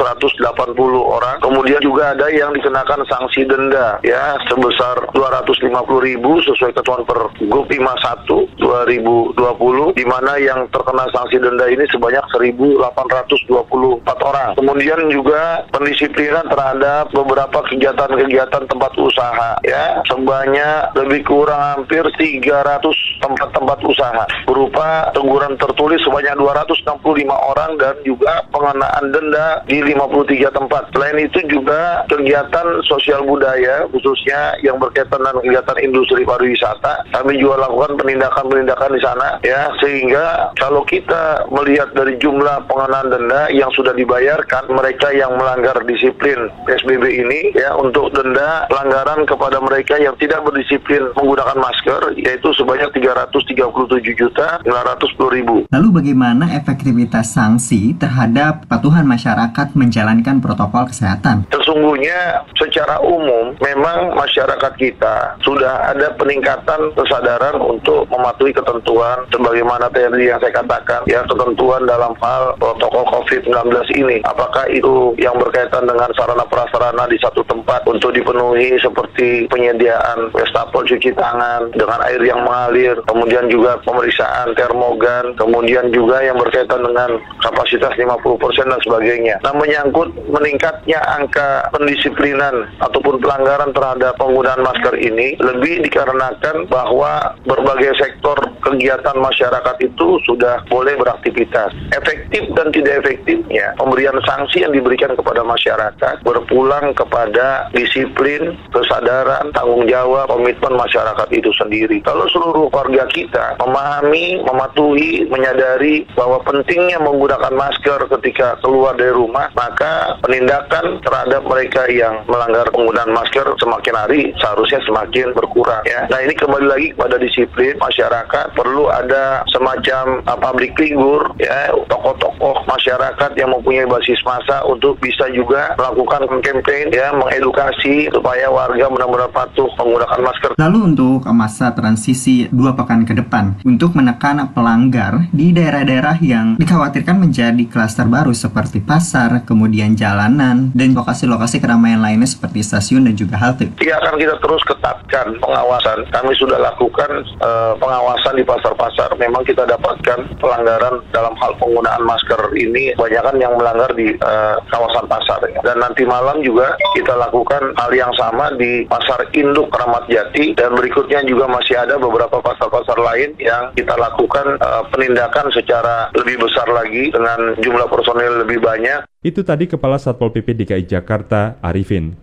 orang. 0.97 1.37
Kemudian 1.41 1.81
juga 1.85 2.17
ada 2.17 2.27
yang 2.33 2.49
dikenakan 2.57 3.05
sanksi 3.05 3.45
denda 3.45 4.01
ya 4.01 4.37
sebesar 4.49 5.13
250 5.13 5.69
ribu 6.01 6.41
sesuai 6.41 6.73
ketentuan 6.73 7.05
Pergub 7.05 7.69
51 7.69 8.57
2020 8.57 9.99
di 9.99 10.05
mana 10.09 10.33
yang 10.41 10.65
terkena 10.73 11.05
sanksi 11.13 11.37
denda 11.37 11.69
ini 11.69 11.85
sebanyak 11.93 12.23
1.800 12.33 13.02
824 13.09 14.29
orang. 14.29 14.49
Kemudian 14.55 14.99
juga 15.09 15.65
pendisiplinan 15.73 16.45
terhadap 16.47 17.09
beberapa 17.11 17.59
kegiatan-kegiatan 17.67 18.63
tempat 18.69 18.91
usaha 18.95 19.59
ya 19.65 19.99
sebanyak 20.07 20.95
lebih 20.95 21.21
kurang 21.27 21.61
hampir 21.61 22.03
300 22.17 22.83
tempat-tempat 23.23 23.79
usaha 23.83 24.23
berupa 24.47 25.09
teguran 25.15 25.55
tertulis 25.57 25.99
sebanyak 26.05 26.35
265 26.37 26.93
orang 27.29 27.71
dan 27.79 27.95
juga 28.05 28.43
pengenaan 28.51 29.05
denda 29.11 29.63
di 29.65 29.81
53 29.81 30.57
tempat. 30.57 30.83
Selain 30.93 31.17
itu 31.19 31.39
juga 31.49 32.03
kegiatan 32.07 32.67
sosial 32.85 33.25
budaya 33.25 33.87
khususnya 33.89 34.55
yang 34.61 34.77
berkaitan 34.77 35.19
dengan 35.19 35.39
kegiatan 35.41 35.77
industri 35.81 36.21
pariwisata 36.23 37.07
kami 37.11 37.39
juga 37.39 37.67
lakukan 37.67 37.97
penindakan-penindakan 37.99 38.91
di 38.93 39.01
sana 39.01 39.27
ya 39.41 39.71
sehingga 39.81 40.53
kalau 40.59 40.85
kita 40.85 41.47
melihat 41.49 41.89
dari 41.97 42.15
jumlah 42.21 42.65
pengenaan 42.69 42.92
pengenaan 42.93 43.09
denda 43.09 43.41
yang 43.49 43.73
sudah 43.73 43.89
dibayarkan 43.97 44.69
mereka 44.69 45.09
yang 45.17 45.33
melanggar 45.33 45.81
disiplin 45.81 46.37
PSBB 46.69 47.25
ini 47.25 47.41
ya 47.57 47.73
untuk 47.73 48.13
denda 48.13 48.69
pelanggaran 48.69 49.25
kepada 49.25 49.57
mereka 49.65 49.97
yang 49.97 50.13
tidak 50.21 50.45
berdisiplin 50.45 51.09
menggunakan 51.17 51.57
masker 51.57 52.13
yaitu 52.21 52.53
sebanyak 52.53 52.93
337 52.93 54.13
juta 54.13 54.61
910 54.61 55.09
ribu. 55.33 55.65
Lalu 55.73 55.89
bagaimana 55.89 56.53
efektivitas 56.53 57.33
sanksi 57.33 57.97
terhadap 57.97 58.69
patuhan 58.69 59.09
masyarakat 59.09 59.73
menjalankan 59.73 60.37
protokol 60.37 60.85
kesehatan? 60.85 61.49
Sesungguhnya 61.49 62.45
secara 62.61 63.01
umum 63.01 63.57
memang 63.57 64.13
masyarakat 64.13 64.73
kita 64.77 65.41
sudah 65.41 65.89
ada 65.89 66.13
peningkatan 66.13 66.93
kesadaran 66.93 67.57
untuk 67.57 68.05
mematuhi 68.13 68.53
ketentuan 68.53 69.25
sebagaimana 69.33 69.89
tadi 69.89 70.29
yang 70.29 70.37
saya 70.37 70.61
katakan 70.61 71.01
ya 71.09 71.25
ketentuan 71.25 71.89
dalam 71.89 72.13
hal 72.21 72.53
protokol 72.61 72.82
protokol 72.83 73.23
COVID-19 73.23 73.71
ini. 73.95 74.19
Apakah 74.27 74.67
itu 74.67 75.15
yang 75.15 75.39
berkaitan 75.39 75.87
dengan 75.87 76.11
sarana 76.19 76.43
prasarana 76.43 77.07
di 77.07 77.15
satu 77.23 77.39
tempat 77.47 77.87
untuk 77.87 78.11
dipenuhi 78.11 78.75
seperti 78.83 79.47
penyediaan 79.47 80.27
wastafel 80.35 80.83
cuci 80.83 81.15
tangan 81.15 81.71
dengan 81.71 82.03
air 82.03 82.19
yang 82.19 82.43
mengalir, 82.43 82.99
kemudian 83.07 83.47
juga 83.47 83.79
pemeriksaan 83.87 84.51
termogan, 84.59 85.31
kemudian 85.39 85.95
juga 85.95 86.19
yang 86.19 86.35
berkaitan 86.35 86.83
dengan 86.83 87.15
kapasitas 87.39 87.95
50% 87.95 88.67
dan 88.67 88.81
sebagainya. 88.83 89.35
Nah, 89.47 89.55
menyangkut 89.55 90.11
meningkatnya 90.27 90.99
angka 91.15 91.71
pendisiplinan 91.71 92.67
ataupun 92.83 93.23
pelanggaran 93.23 93.71
terhadap 93.71 94.19
penggunaan 94.19 94.59
masker 94.59 94.99
ini 94.99 95.39
lebih 95.39 95.87
dikarenakan 95.87 96.67
bahwa 96.67 97.31
berbagai 97.47 97.95
sektor 97.95 98.35
kegiatan 98.59 99.15
masyarakat 99.15 99.75
itu 99.79 100.19
sudah 100.27 100.59
boleh 100.67 100.99
beraktivitas. 100.99 101.71
Efektif 101.95 102.43
dan 102.57 102.72
tidak 102.73 103.05
efektifnya 103.05 103.77
pemberian 103.77 104.17
sanksi 104.25 104.65
yang 104.65 104.73
diberikan 104.73 105.13
kepada 105.13 105.45
masyarakat 105.45 106.25
berpulang 106.25 106.91
kepada 106.97 107.69
disiplin, 107.71 108.57
kesadaran, 108.73 109.53
tanggung 109.53 109.85
jawab, 109.85 110.27
komitmen 110.31 110.73
masyarakat 110.75 111.27
itu 111.29 111.53
sendiri. 111.55 112.01
Kalau 112.01 112.25
seluruh 112.33 112.67
warga 112.73 113.05
kita 113.13 113.61
memahami, 113.61 114.41
mematuhi, 114.41 115.29
menyadari 115.29 116.07
bahwa 116.17 116.41
pentingnya 116.41 116.97
menggunakan 116.99 117.53
masker 117.53 118.09
ketika 118.19 118.57
keluar 118.65 118.97
dari 118.97 119.13
rumah, 119.13 119.51
maka 119.53 120.17
penindakan 120.25 120.99
terhadap 121.05 121.45
mereka 121.45 121.85
yang 121.91 122.23
melanggar 122.25 122.65
penggunaan 122.73 123.11
masker 123.13 123.45
semakin 123.61 123.93
hari 123.93 124.21
seharusnya 124.41 124.79
semakin 124.87 125.35
berkurang 125.37 125.83
ya. 125.85 126.07
Nah 126.09 126.19
ini 126.23 126.33
kembali 126.33 126.65
lagi 126.67 126.87
kepada 126.95 127.15
disiplin 127.19 127.77
masyarakat 127.77 128.45
perlu 128.57 128.89
ada 128.89 129.45
semacam 129.51 130.23
uh, 130.25 130.39
public 130.39 130.73
figure 130.79 131.29
ya 131.37 131.71
tokoh-tokoh 131.87 132.62
masyarakat 132.65 133.31
yang 133.37 133.49
mempunyai 133.51 133.87
basis 133.87 134.19
massa 134.27 134.63
untuk 134.67 134.99
bisa 134.99 135.27
juga 135.31 135.75
melakukan 135.79 136.27
campaign 136.41 136.91
ya 136.93 137.13
mengedukasi 137.15 138.09
supaya 138.11 138.49
warga 138.49 138.89
benar-benar 138.89 139.29
patuh 139.31 139.69
menggunakan 139.79 140.19
masker. 140.21 140.51
Lalu 140.59 140.79
untuk 140.93 141.25
masa 141.31 141.71
transisi 141.73 142.47
dua 142.51 142.75
pekan 142.75 143.07
ke 143.07 143.13
depan 143.15 143.57
untuk 143.63 143.95
menekan 143.97 144.51
pelanggar 144.53 145.29
di 145.31 145.55
daerah-daerah 145.55 146.19
yang 146.21 146.55
dikhawatirkan 146.59 147.17
menjadi 147.19 147.63
klaster 147.69 148.05
baru 148.05 148.35
seperti 148.35 148.83
pasar, 148.83 149.45
kemudian 149.47 149.95
jalanan 149.97 150.69
dan 150.75 150.93
lokasi-lokasi 150.93 151.63
keramaian 151.63 152.01
lainnya 152.01 152.27
seperti 152.27 152.61
stasiun 152.61 153.07
dan 153.07 153.15
juga 153.15 153.39
halte. 153.39 153.71
Iya 153.79 153.97
akan 154.01 154.15
kita 154.19 154.35
terus 154.41 154.61
ketatkan 154.67 155.27
pengawasan. 155.39 156.05
Kami 156.11 156.31
sudah 156.35 156.59
lakukan 156.59 157.11
uh, 157.39 157.73
pengawasan 157.79 158.35
di 158.37 158.43
pasar-pasar. 158.45 159.15
Memang 159.17 159.43
kita 159.47 159.63
dapatkan 159.63 160.37
pelanggaran 160.37 160.99
dalam 161.15 161.33
hal 161.39 161.51
penggunaan 161.57 162.03
masker 162.03 162.39
ini 162.51 162.91
kebanyakan 162.97 163.35
yang 163.39 163.53
melanggar 163.55 163.91
di 163.95 164.11
uh, 164.19 164.59
kawasan 164.67 165.07
pasar. 165.07 165.39
Dan 165.63 165.79
nanti 165.79 166.03
malam 166.03 166.43
juga 166.43 166.75
kita 166.97 167.15
lakukan 167.15 167.71
hal 167.79 167.91
yang 167.95 168.11
sama 168.19 168.51
di 168.59 168.83
pasar 168.89 169.31
induk 169.31 169.71
Keramat 169.71 170.11
Jati 170.11 170.57
dan 170.59 170.75
berikutnya 170.75 171.23
juga 171.23 171.47
masih 171.47 171.79
ada 171.79 171.95
beberapa 171.95 172.43
pasar-pasar 172.43 172.99
lain 172.99 173.37
yang 173.39 173.71
kita 173.77 173.95
lakukan 173.95 174.59
uh, 174.59 174.83
penindakan 174.91 175.47
secara 175.55 176.11
lebih 176.17 176.43
besar 176.43 176.67
lagi 176.67 177.13
dengan 177.13 177.55
jumlah 177.59 177.87
personil 177.87 178.43
lebih 178.43 178.59
banyak. 178.59 179.07
Itu 179.23 179.47
tadi 179.47 179.71
Kepala 179.71 179.95
Satpol 179.95 180.35
PP 180.35 180.63
DKI 180.63 180.83
Jakarta, 180.83 181.55
Arifin. 181.63 182.19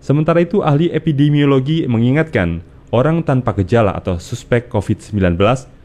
Sementara 0.00 0.40
itu, 0.40 0.64
ahli 0.64 0.88
epidemiologi 0.90 1.84
mengingatkan 1.84 2.64
orang 2.90 3.22
tanpa 3.22 3.52
gejala 3.60 3.94
atau 3.94 4.16
suspek 4.16 4.66
COVID-19 4.72 5.36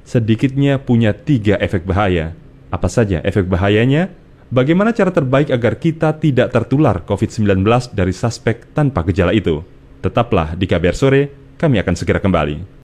sedikitnya 0.06 0.80
punya 0.80 1.12
tiga 1.18 1.58
efek 1.58 1.84
bahaya. 1.84 2.38
Apa 2.75 2.91
saja 2.91 3.24
efek 3.24 3.48
bahayanya? 3.48 4.12
Bagaimana 4.51 4.91
cara 4.91 5.08
terbaik 5.08 5.48
agar 5.48 5.79
kita 5.79 6.12
tidak 6.20 6.51
tertular 6.51 7.08
COVID-19 7.08 7.63
dari 7.96 8.12
suspek 8.12 8.75
tanpa 8.75 9.08
gejala 9.08 9.32
itu? 9.32 9.63
Tetaplah 10.03 10.60
di 10.60 10.67
KBR 10.67 10.98
Sore, 11.00 11.22
kami 11.55 11.79
akan 11.79 11.96
segera 11.96 12.20
kembali. 12.20 12.75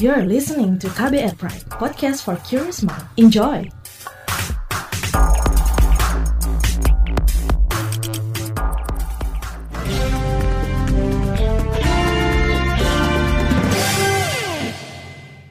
You're 0.00 0.24
listening 0.24 0.80
to 0.80 0.88
KBR 0.96 1.36
Pride, 1.36 1.68
podcast 1.68 2.24
for 2.24 2.40
curious 2.40 2.80
mind. 2.80 3.04
Enjoy! 3.20 3.83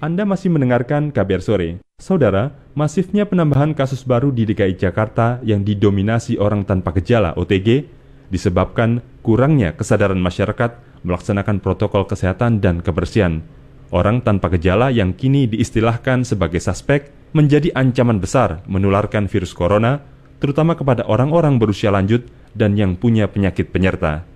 Anda 0.04 0.28
masih 0.28 0.52
mendengarkan 0.52 1.16
KBR 1.16 1.40
Sore. 1.40 1.70
Saudara, 1.96 2.52
masifnya 2.76 3.24
penambahan 3.24 3.72
kasus 3.72 4.04
baru 4.04 4.36
di 4.36 4.44
DKI 4.44 4.76
Jakarta 4.76 5.40
yang 5.48 5.64
didominasi 5.64 6.36
orang 6.36 6.68
tanpa 6.68 6.92
gejala 7.00 7.32
OTG 7.40 7.88
disebabkan 8.28 9.00
kurangnya 9.24 9.72
kesadaran 9.80 10.20
masyarakat 10.20 10.76
melaksanakan 11.08 11.64
protokol 11.64 12.04
kesehatan 12.04 12.60
dan 12.60 12.84
kebersihan. 12.84 13.48
Orang 13.96 14.20
tanpa 14.28 14.52
gejala 14.52 14.92
yang 14.92 15.16
kini 15.16 15.48
diistilahkan 15.48 16.28
sebagai 16.28 16.60
suspek 16.60 17.08
menjadi 17.32 17.72
ancaman 17.72 18.20
besar 18.20 18.60
menularkan 18.68 19.32
virus 19.32 19.56
corona, 19.56 20.04
terutama 20.44 20.76
kepada 20.76 21.08
orang-orang 21.08 21.56
berusia 21.64 21.96
lanjut 21.96 22.28
dan 22.52 22.76
yang 22.76 23.00
punya 23.00 23.32
penyakit 23.32 23.72
penyerta. 23.72 24.28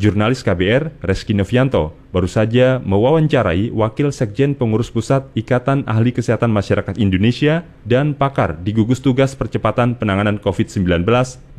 Jurnalis 0.00 0.40
KBR, 0.40 1.04
Reski 1.04 1.36
Novianto, 1.36 1.92
baru 2.16 2.24
saja 2.24 2.80
mewawancarai 2.80 3.68
Wakil 3.72 4.08
Sekjen 4.08 4.56
Pengurus 4.56 4.88
Pusat 4.88 5.28
Ikatan 5.36 5.84
Ahli 5.84 6.16
Kesehatan 6.16 6.48
Masyarakat 6.48 6.96
Indonesia 6.96 7.68
dan 7.84 8.16
pakar 8.16 8.56
di 8.56 8.72
gugus 8.72 9.04
tugas 9.04 9.36
percepatan 9.36 9.96
penanganan 10.00 10.40
COVID-19, 10.40 11.04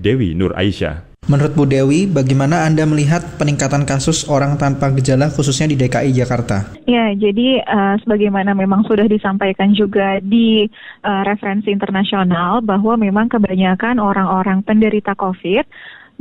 Dewi 0.02 0.34
Nur 0.34 0.58
Aisyah. 0.58 1.13
Menurut 1.24 1.56
Bu 1.56 1.63
Dewi, 1.63 2.04
bagaimana 2.04 2.67
Anda 2.67 2.84
melihat 2.84 3.24
peningkatan 3.39 3.88
kasus 3.88 4.28
orang 4.28 4.60
tanpa 4.60 4.91
gejala 4.91 5.32
khususnya 5.32 5.72
di 5.72 5.80
DKI 5.80 6.12
Jakarta? 6.12 6.76
Ya, 6.84 7.15
jadi 7.15 7.63
uh, 7.63 7.96
sebagaimana 8.04 8.52
memang 8.52 8.84
sudah 8.84 9.08
disampaikan 9.08 9.72
juga 9.72 10.19
di 10.19 10.67
uh, 11.08 11.24
referensi 11.24 11.72
internasional 11.72 12.60
bahwa 12.60 13.00
memang 13.00 13.32
kebanyakan 13.32 14.04
orang-orang 14.04 14.67
penderita 14.67 15.15
COVID 15.15 15.63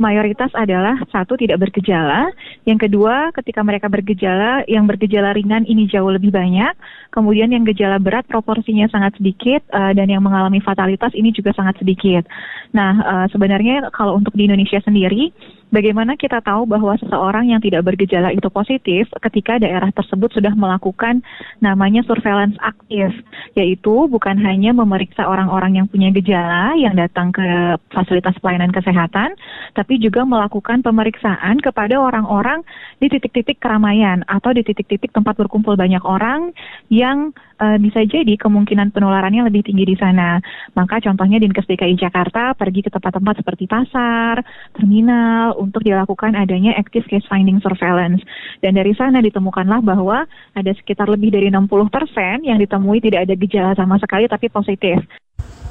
mayoritas 0.01 0.49
adalah 0.57 0.97
satu 1.13 1.37
tidak 1.37 1.61
bergejala, 1.61 2.33
yang 2.65 2.81
kedua 2.81 3.29
ketika 3.35 3.61
mereka 3.61 3.87
bergejala, 3.89 4.65
yang 4.65 4.89
bergejala 4.89 5.37
ringan 5.37 5.63
ini 5.69 5.85
jauh 5.85 6.09
lebih 6.09 6.33
banyak, 6.33 6.73
kemudian 7.13 7.53
yang 7.53 7.63
gejala 7.63 8.01
berat 8.01 8.25
proporsinya 8.25 8.89
sangat 8.89 9.17
sedikit 9.21 9.61
uh, 9.69 9.93
dan 9.93 10.09
yang 10.09 10.25
mengalami 10.25 10.59
fatalitas 10.59 11.13
ini 11.13 11.29
juga 11.29 11.53
sangat 11.53 11.77
sedikit. 11.77 12.25
Nah, 12.73 12.93
uh, 13.01 13.25
sebenarnya 13.29 13.93
kalau 13.93 14.17
untuk 14.17 14.33
di 14.33 14.49
Indonesia 14.49 14.81
sendiri 14.81 15.29
Bagaimana 15.73 16.13
kita 16.13 16.37
tahu 16.45 16.69
bahwa 16.69 16.93
seseorang 17.01 17.49
yang 17.49 17.57
tidak 17.57 17.81
bergejala 17.81 18.29
itu 18.29 18.45
positif 18.53 19.09
ketika 19.25 19.57
daerah 19.57 19.89
tersebut 19.89 20.29
sudah 20.29 20.53
melakukan 20.53 21.25
namanya 21.65 22.05
surveillance 22.05 22.53
aktif, 22.61 23.09
yaitu 23.57 24.05
bukan 24.05 24.37
hanya 24.37 24.69
memeriksa 24.69 25.25
orang-orang 25.25 25.81
yang 25.81 25.89
punya 25.89 26.13
gejala 26.13 26.77
yang 26.77 26.93
datang 26.93 27.33
ke 27.33 27.41
fasilitas 27.89 28.37
pelayanan 28.37 28.69
kesehatan, 28.69 29.33
tapi 29.73 29.97
juga 29.97 30.21
melakukan 30.21 30.85
pemeriksaan 30.85 31.57
kepada 31.57 31.97
orang-orang 31.97 32.61
di 33.01 33.09
titik-titik 33.09 33.57
keramaian 33.57 34.21
atau 34.29 34.53
di 34.53 34.61
titik-titik 34.61 35.09
tempat 35.09 35.33
berkumpul 35.41 35.73
banyak 35.73 36.05
orang 36.05 36.53
yang 36.93 37.33
uh, 37.57 37.77
bisa 37.79 38.03
jadi 38.03 38.35
kemungkinan 38.37 38.91
penularannya 38.91 39.47
lebih 39.47 39.63
tinggi 39.65 39.89
di 39.89 39.97
sana. 39.97 40.37
Maka 40.77 40.99
contohnya 40.99 41.39
Dinkes 41.39 41.65
DKI 41.65 41.95
Jakarta 41.97 42.51
pergi 42.53 42.83
ke 42.83 42.89
tempat-tempat 42.91 43.41
seperti 43.41 43.65
pasar, 43.65 44.43
terminal, 44.75 45.55
untuk 45.63 45.87
dilakukan 45.87 46.35
adanya 46.35 46.75
active 46.75 47.07
case 47.07 47.23
finding 47.31 47.63
surveillance. 47.63 48.19
Dan 48.59 48.75
dari 48.75 48.91
sana 48.99 49.23
ditemukanlah 49.23 49.79
bahwa 49.79 50.27
ada 50.53 50.71
sekitar 50.75 51.07
lebih 51.07 51.31
dari 51.31 51.47
60 51.47 51.87
persen 51.87 52.43
yang 52.43 52.59
ditemui 52.59 52.99
tidak 52.99 53.23
ada 53.23 53.35
gejala 53.39 53.71
sama 53.79 53.95
sekali 54.03 54.27
tapi 54.27 54.51
positif. 54.51 54.99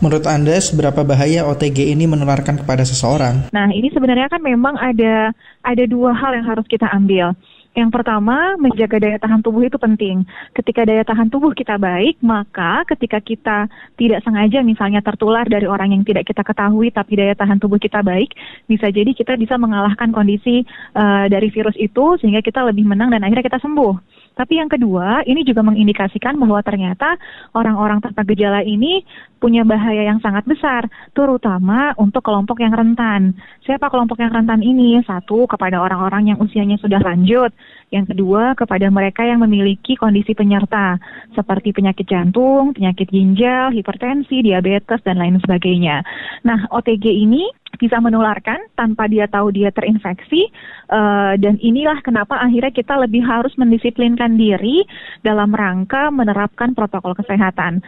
Menurut 0.02 0.26
Anda, 0.26 0.58
seberapa 0.58 1.06
bahaya 1.06 1.46
OTG 1.46 1.94
ini 1.94 2.10
menularkan 2.10 2.58
kepada 2.58 2.82
seseorang? 2.82 3.54
Nah, 3.54 3.70
ini 3.70 3.86
sebenarnya 3.94 4.26
kan 4.26 4.42
memang 4.42 4.74
ada 4.74 5.30
ada 5.62 5.84
dua 5.86 6.10
hal 6.10 6.34
yang 6.34 6.42
harus 6.42 6.66
kita 6.66 6.90
ambil. 6.90 7.38
Yang 7.72 7.88
pertama, 7.88 8.52
menjaga 8.60 9.00
daya 9.00 9.16
tahan 9.16 9.40
tubuh 9.40 9.64
itu 9.64 9.80
penting. 9.80 10.28
Ketika 10.52 10.84
daya 10.84 11.08
tahan 11.08 11.32
tubuh 11.32 11.56
kita 11.56 11.80
baik, 11.80 12.20
maka 12.20 12.84
ketika 12.84 13.16
kita 13.16 13.64
tidak 13.96 14.20
sengaja 14.20 14.60
misalnya 14.60 15.00
tertular 15.00 15.48
dari 15.48 15.64
orang 15.64 15.96
yang 15.96 16.04
tidak 16.04 16.28
kita 16.28 16.44
ketahui 16.44 16.92
tapi 16.92 17.16
daya 17.16 17.32
tahan 17.32 17.56
tubuh 17.56 17.80
kita 17.80 18.04
baik, 18.04 18.36
bisa 18.68 18.92
jadi 18.92 19.08
kita 19.16 19.40
bisa 19.40 19.56
mengalahkan 19.56 20.12
kondisi 20.12 20.68
uh, 20.92 21.24
dari 21.32 21.48
virus 21.48 21.72
itu 21.80 22.20
sehingga 22.20 22.44
kita 22.44 22.60
lebih 22.60 22.84
menang 22.84 23.08
dan 23.08 23.24
akhirnya 23.24 23.48
kita 23.48 23.60
sembuh. 23.64 24.11
Tapi 24.32 24.58
yang 24.58 24.70
kedua, 24.72 25.22
ini 25.28 25.44
juga 25.44 25.60
mengindikasikan 25.60 26.40
bahwa 26.40 26.64
ternyata 26.64 27.20
orang-orang 27.52 28.00
tanpa 28.00 28.24
gejala 28.24 28.64
ini 28.64 29.04
punya 29.42 29.66
bahaya 29.66 30.06
yang 30.06 30.22
sangat 30.22 30.46
besar, 30.46 30.86
terutama 31.12 31.90
untuk 31.98 32.22
kelompok 32.22 32.62
yang 32.62 32.70
rentan. 32.70 33.34
Siapa 33.66 33.90
kelompok 33.90 34.22
yang 34.22 34.30
rentan 34.30 34.62
ini? 34.62 35.02
Satu, 35.02 35.50
kepada 35.50 35.82
orang-orang 35.82 36.30
yang 36.30 36.38
usianya 36.38 36.78
sudah 36.78 37.02
lanjut. 37.02 37.50
Yang 37.90 38.14
kedua, 38.14 38.54
kepada 38.54 38.86
mereka 38.88 39.26
yang 39.26 39.42
memiliki 39.42 39.98
kondisi 39.98 40.32
penyerta, 40.32 40.96
seperti 41.34 41.74
penyakit 41.74 42.06
jantung, 42.06 42.72
penyakit 42.72 43.10
ginjal, 43.10 43.74
hipertensi, 43.74 44.46
diabetes, 44.46 45.02
dan 45.02 45.18
lain 45.18 45.42
sebagainya. 45.42 46.06
Nah, 46.46 46.70
OTG 46.70 47.04
ini 47.10 47.50
bisa 47.82 47.98
menularkan 47.98 48.62
tanpa 48.78 49.10
dia 49.10 49.26
tahu 49.26 49.50
dia 49.50 49.74
terinfeksi 49.74 50.46
uh, 50.86 51.34
dan 51.34 51.58
inilah 51.58 51.98
kenapa 52.06 52.38
akhirnya 52.38 52.70
kita 52.70 52.94
lebih 53.02 53.26
harus 53.26 53.50
mendisiplinkan 53.58 54.38
diri 54.38 54.86
dalam 55.26 55.50
rangka 55.50 56.14
menerapkan 56.14 56.78
protokol 56.78 57.18
kesehatan. 57.18 57.82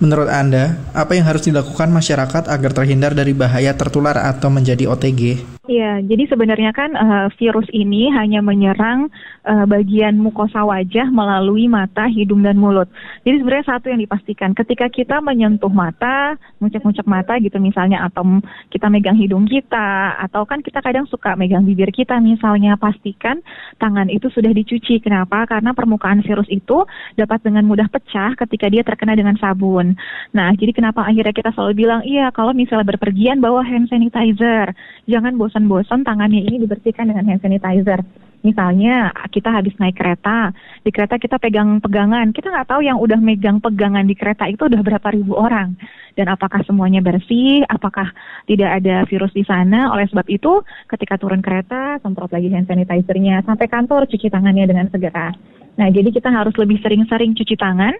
Menurut 0.00 0.32
Anda, 0.32 0.80
apa 0.96 1.12
yang 1.12 1.28
harus 1.28 1.44
dilakukan 1.44 1.92
masyarakat 1.92 2.48
agar 2.48 2.70
terhindar 2.72 3.12
dari 3.12 3.36
bahaya 3.36 3.76
tertular 3.76 4.16
atau 4.16 4.48
menjadi 4.48 4.88
OTG? 4.88 5.44
Iya, 5.70 6.02
jadi 6.02 6.26
sebenarnya 6.26 6.74
kan 6.74 6.98
uh, 6.98 7.28
virus 7.38 7.70
ini 7.70 8.10
hanya 8.10 8.42
menyerang 8.42 9.06
uh, 9.46 9.68
bagian 9.70 10.18
mukosa 10.18 10.66
wajah 10.66 11.06
melalui 11.14 11.70
mata, 11.70 12.10
hidung, 12.10 12.42
dan 12.42 12.58
mulut. 12.58 12.90
Jadi 13.22 13.38
sebenarnya 13.38 13.78
satu 13.78 13.86
yang 13.86 14.02
dipastikan, 14.02 14.50
ketika 14.50 14.90
kita 14.90 15.22
menyentuh 15.22 15.70
mata, 15.70 16.34
ngucek-ngucek 16.58 17.06
mata 17.06 17.38
gitu 17.38 17.62
misalnya, 17.62 18.02
atau 18.02 18.42
kita 18.74 18.90
megang 18.90 19.14
hidung 19.14 19.46
kita, 19.46 20.18
atau 20.18 20.42
kan 20.42 20.58
kita 20.58 20.82
kadang 20.82 21.06
suka 21.06 21.38
megang 21.38 21.62
bibir 21.62 21.94
kita 21.94 22.18
misalnya, 22.18 22.74
pastikan 22.74 23.38
tangan 23.78 24.10
itu 24.10 24.26
sudah 24.26 24.50
dicuci. 24.50 24.98
Kenapa? 24.98 25.46
Karena 25.46 25.70
permukaan 25.70 26.26
virus 26.26 26.50
itu 26.50 26.82
dapat 27.14 27.46
dengan 27.46 27.62
mudah 27.70 27.86
pecah 27.86 28.34
ketika 28.34 28.66
dia 28.66 28.82
terkena 28.82 29.14
dengan 29.14 29.38
sabun. 29.38 29.89
Nah, 30.34 30.50
jadi 30.58 30.74
kenapa 30.74 31.06
akhirnya 31.06 31.34
kita 31.34 31.54
selalu 31.54 31.86
bilang, 31.86 32.00
iya 32.02 32.28
kalau 32.34 32.50
misalnya 32.50 32.86
berpergian 32.90 33.38
bawa 33.38 33.62
hand 33.62 33.86
sanitizer, 33.86 34.74
jangan 35.06 35.38
bosan 35.38 35.70
bosan-bosan 35.70 36.06
tangannya 36.06 36.40
ini 36.46 36.64
dibersihkan 36.64 37.10
dengan 37.10 37.26
hand 37.28 37.42
sanitizer. 37.42 38.00
Misalnya 38.40 39.12
kita 39.28 39.52
habis 39.52 39.76
naik 39.76 40.00
kereta, 40.00 40.48
di 40.80 40.88
kereta 40.88 41.20
kita 41.20 41.36
pegang 41.36 41.76
pegangan, 41.76 42.32
kita 42.32 42.48
nggak 42.48 42.72
tahu 42.72 42.80
yang 42.80 42.96
udah 42.96 43.20
megang 43.20 43.60
pegangan 43.60 44.08
di 44.08 44.16
kereta 44.16 44.48
itu 44.48 44.64
udah 44.64 44.80
berapa 44.80 45.08
ribu 45.12 45.36
orang. 45.36 45.76
Dan 46.16 46.32
apakah 46.32 46.64
semuanya 46.64 47.04
bersih, 47.04 47.68
apakah 47.68 48.08
tidak 48.48 48.80
ada 48.80 49.04
virus 49.04 49.32
di 49.36 49.44
sana. 49.44 49.92
Oleh 49.92 50.08
sebab 50.08 50.24
itu, 50.32 50.64
ketika 50.88 51.20
turun 51.20 51.44
kereta, 51.44 52.00
semprot 52.00 52.32
lagi 52.32 52.48
hand 52.48 52.64
sanitizernya. 52.64 53.44
Sampai 53.44 53.68
kantor, 53.68 54.08
cuci 54.08 54.32
tangannya 54.32 54.64
dengan 54.64 54.88
segera. 54.88 55.36
Nah, 55.76 55.88
jadi 55.92 56.08
kita 56.08 56.32
harus 56.32 56.56
lebih 56.56 56.80
sering-sering 56.80 57.36
cuci 57.36 57.56
tangan 57.60 57.92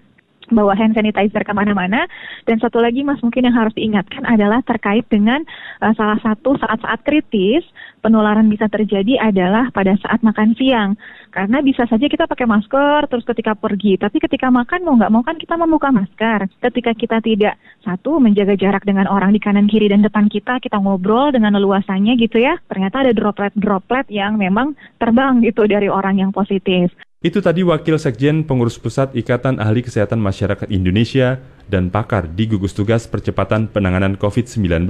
bawa 0.50 0.74
hand 0.76 0.94
sanitizer 0.94 1.42
ke 1.42 1.52
mana-mana. 1.54 2.06
Dan 2.44 2.58
satu 2.58 2.82
lagi 2.82 3.06
Mas 3.06 3.22
mungkin 3.22 3.46
yang 3.46 3.56
harus 3.56 3.74
diingatkan 3.74 4.26
adalah 4.26 4.60
terkait 4.66 5.06
dengan 5.08 5.42
uh, 5.80 5.94
salah 5.94 6.18
satu 6.20 6.58
saat-saat 6.58 7.00
kritis 7.06 7.64
penularan 8.02 8.48
bisa 8.48 8.66
terjadi 8.66 9.20
adalah 9.20 9.68
pada 9.70 9.94
saat 10.00 10.20
makan 10.20 10.56
siang. 10.58 10.96
Karena 11.30 11.62
bisa 11.62 11.86
saja 11.86 12.10
kita 12.10 12.26
pakai 12.26 12.46
masker 12.48 13.06
terus 13.06 13.22
ketika 13.22 13.54
pergi, 13.54 13.94
tapi 14.00 14.18
ketika 14.18 14.50
makan 14.50 14.82
mau 14.82 14.94
nggak 14.98 15.12
mau 15.12 15.22
kan 15.22 15.38
kita 15.38 15.54
membuka 15.54 15.94
masker. 15.94 16.50
Ketika 16.58 16.92
kita 16.96 17.22
tidak 17.22 17.54
satu 17.86 18.18
menjaga 18.18 18.58
jarak 18.58 18.82
dengan 18.82 19.06
orang 19.06 19.30
di 19.30 19.40
kanan 19.40 19.70
kiri 19.70 19.86
dan 19.86 20.02
depan 20.02 20.26
kita, 20.26 20.58
kita 20.58 20.76
ngobrol 20.82 21.30
dengan 21.30 21.54
leluasannya 21.54 22.18
gitu 22.18 22.42
ya. 22.42 22.58
Ternyata 22.66 23.06
ada 23.06 23.12
droplet-droplet 23.14 24.10
yang 24.10 24.36
memang 24.40 24.74
terbang 24.98 25.38
gitu 25.44 25.68
dari 25.70 25.86
orang 25.86 26.18
yang 26.18 26.30
positif. 26.34 26.90
Itu 27.20 27.44
tadi 27.44 27.60
Wakil 27.60 28.00
Sekjen 28.00 28.48
Pengurus 28.48 28.80
Pusat 28.80 29.12
Ikatan 29.12 29.60
Ahli 29.60 29.84
Kesehatan 29.84 30.24
Masyarakat 30.24 30.72
Indonesia 30.72 31.36
dan 31.68 31.92
pakar 31.92 32.24
di 32.24 32.48
gugus 32.48 32.72
tugas 32.72 33.04
percepatan 33.04 33.68
penanganan 33.68 34.16
COVID-19, 34.16 34.88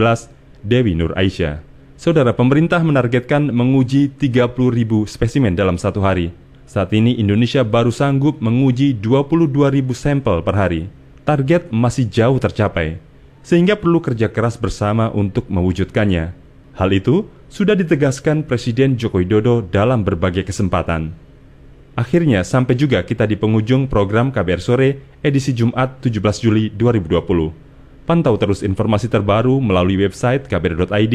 Dewi 0.63 0.95
Nur 0.95 1.11
Aisyah. 1.19 1.59
Saudara 1.99 2.31
pemerintah 2.31 2.79
menargetkan 2.87 3.51
menguji 3.51 4.15
30 4.15 4.47
ribu 4.71 5.11
spesimen 5.11 5.59
dalam 5.59 5.75
satu 5.75 6.07
hari. 6.07 6.31
Saat 6.71 6.95
ini 6.95 7.19
Indonesia 7.19 7.67
baru 7.67 7.91
sanggup 7.91 8.39
menguji 8.39 8.95
22 9.03 9.51
ribu 9.75 9.91
sampel 9.91 10.39
per 10.47 10.55
hari. 10.55 10.87
Target 11.27 11.75
masih 11.75 12.07
jauh 12.07 12.39
tercapai, 12.39 13.03
sehingga 13.43 13.75
perlu 13.75 13.99
kerja 13.99 14.31
keras 14.31 14.55
bersama 14.55 15.11
untuk 15.11 15.51
mewujudkannya. 15.51 16.31
Hal 16.79 16.95
itu 16.95 17.27
sudah 17.51 17.75
ditegaskan 17.75 18.47
Presiden 18.47 18.95
Joko 18.95 19.19
Widodo 19.19 19.67
dalam 19.67 20.07
berbagai 20.07 20.47
kesempatan. 20.47 21.30
Akhirnya 21.99 22.47
sampai 22.47 22.79
juga 22.79 23.03
kita 23.03 23.27
di 23.27 23.35
penghujung 23.35 23.91
program 23.91 24.31
KBR 24.31 24.63
Sore 24.63 24.89
edisi 25.21 25.51
Jumat 25.51 25.99
17 25.99 26.23
Juli 26.39 26.71
2020. 26.73 28.07
Pantau 28.07 28.35
terus 28.39 28.63
informasi 28.63 29.11
terbaru 29.11 29.59
melalui 29.59 29.99
website 29.99 30.47
kbr.id, 30.47 31.15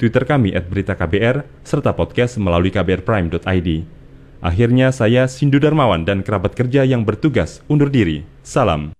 Twitter 0.00 0.24
kami 0.24 0.56
at 0.56 0.68
berita 0.68 0.96
KBR, 0.96 1.44
serta 1.64 1.92
podcast 1.96 2.40
melalui 2.40 2.72
kbrprime.id. 2.72 3.68
Akhirnya 4.40 4.88
saya 4.88 5.28
Sindu 5.28 5.60
Darmawan 5.60 6.08
dan 6.08 6.24
kerabat 6.24 6.56
kerja 6.56 6.84
yang 6.88 7.04
bertugas 7.04 7.60
undur 7.68 7.92
diri. 7.92 8.24
Salam. 8.40 8.99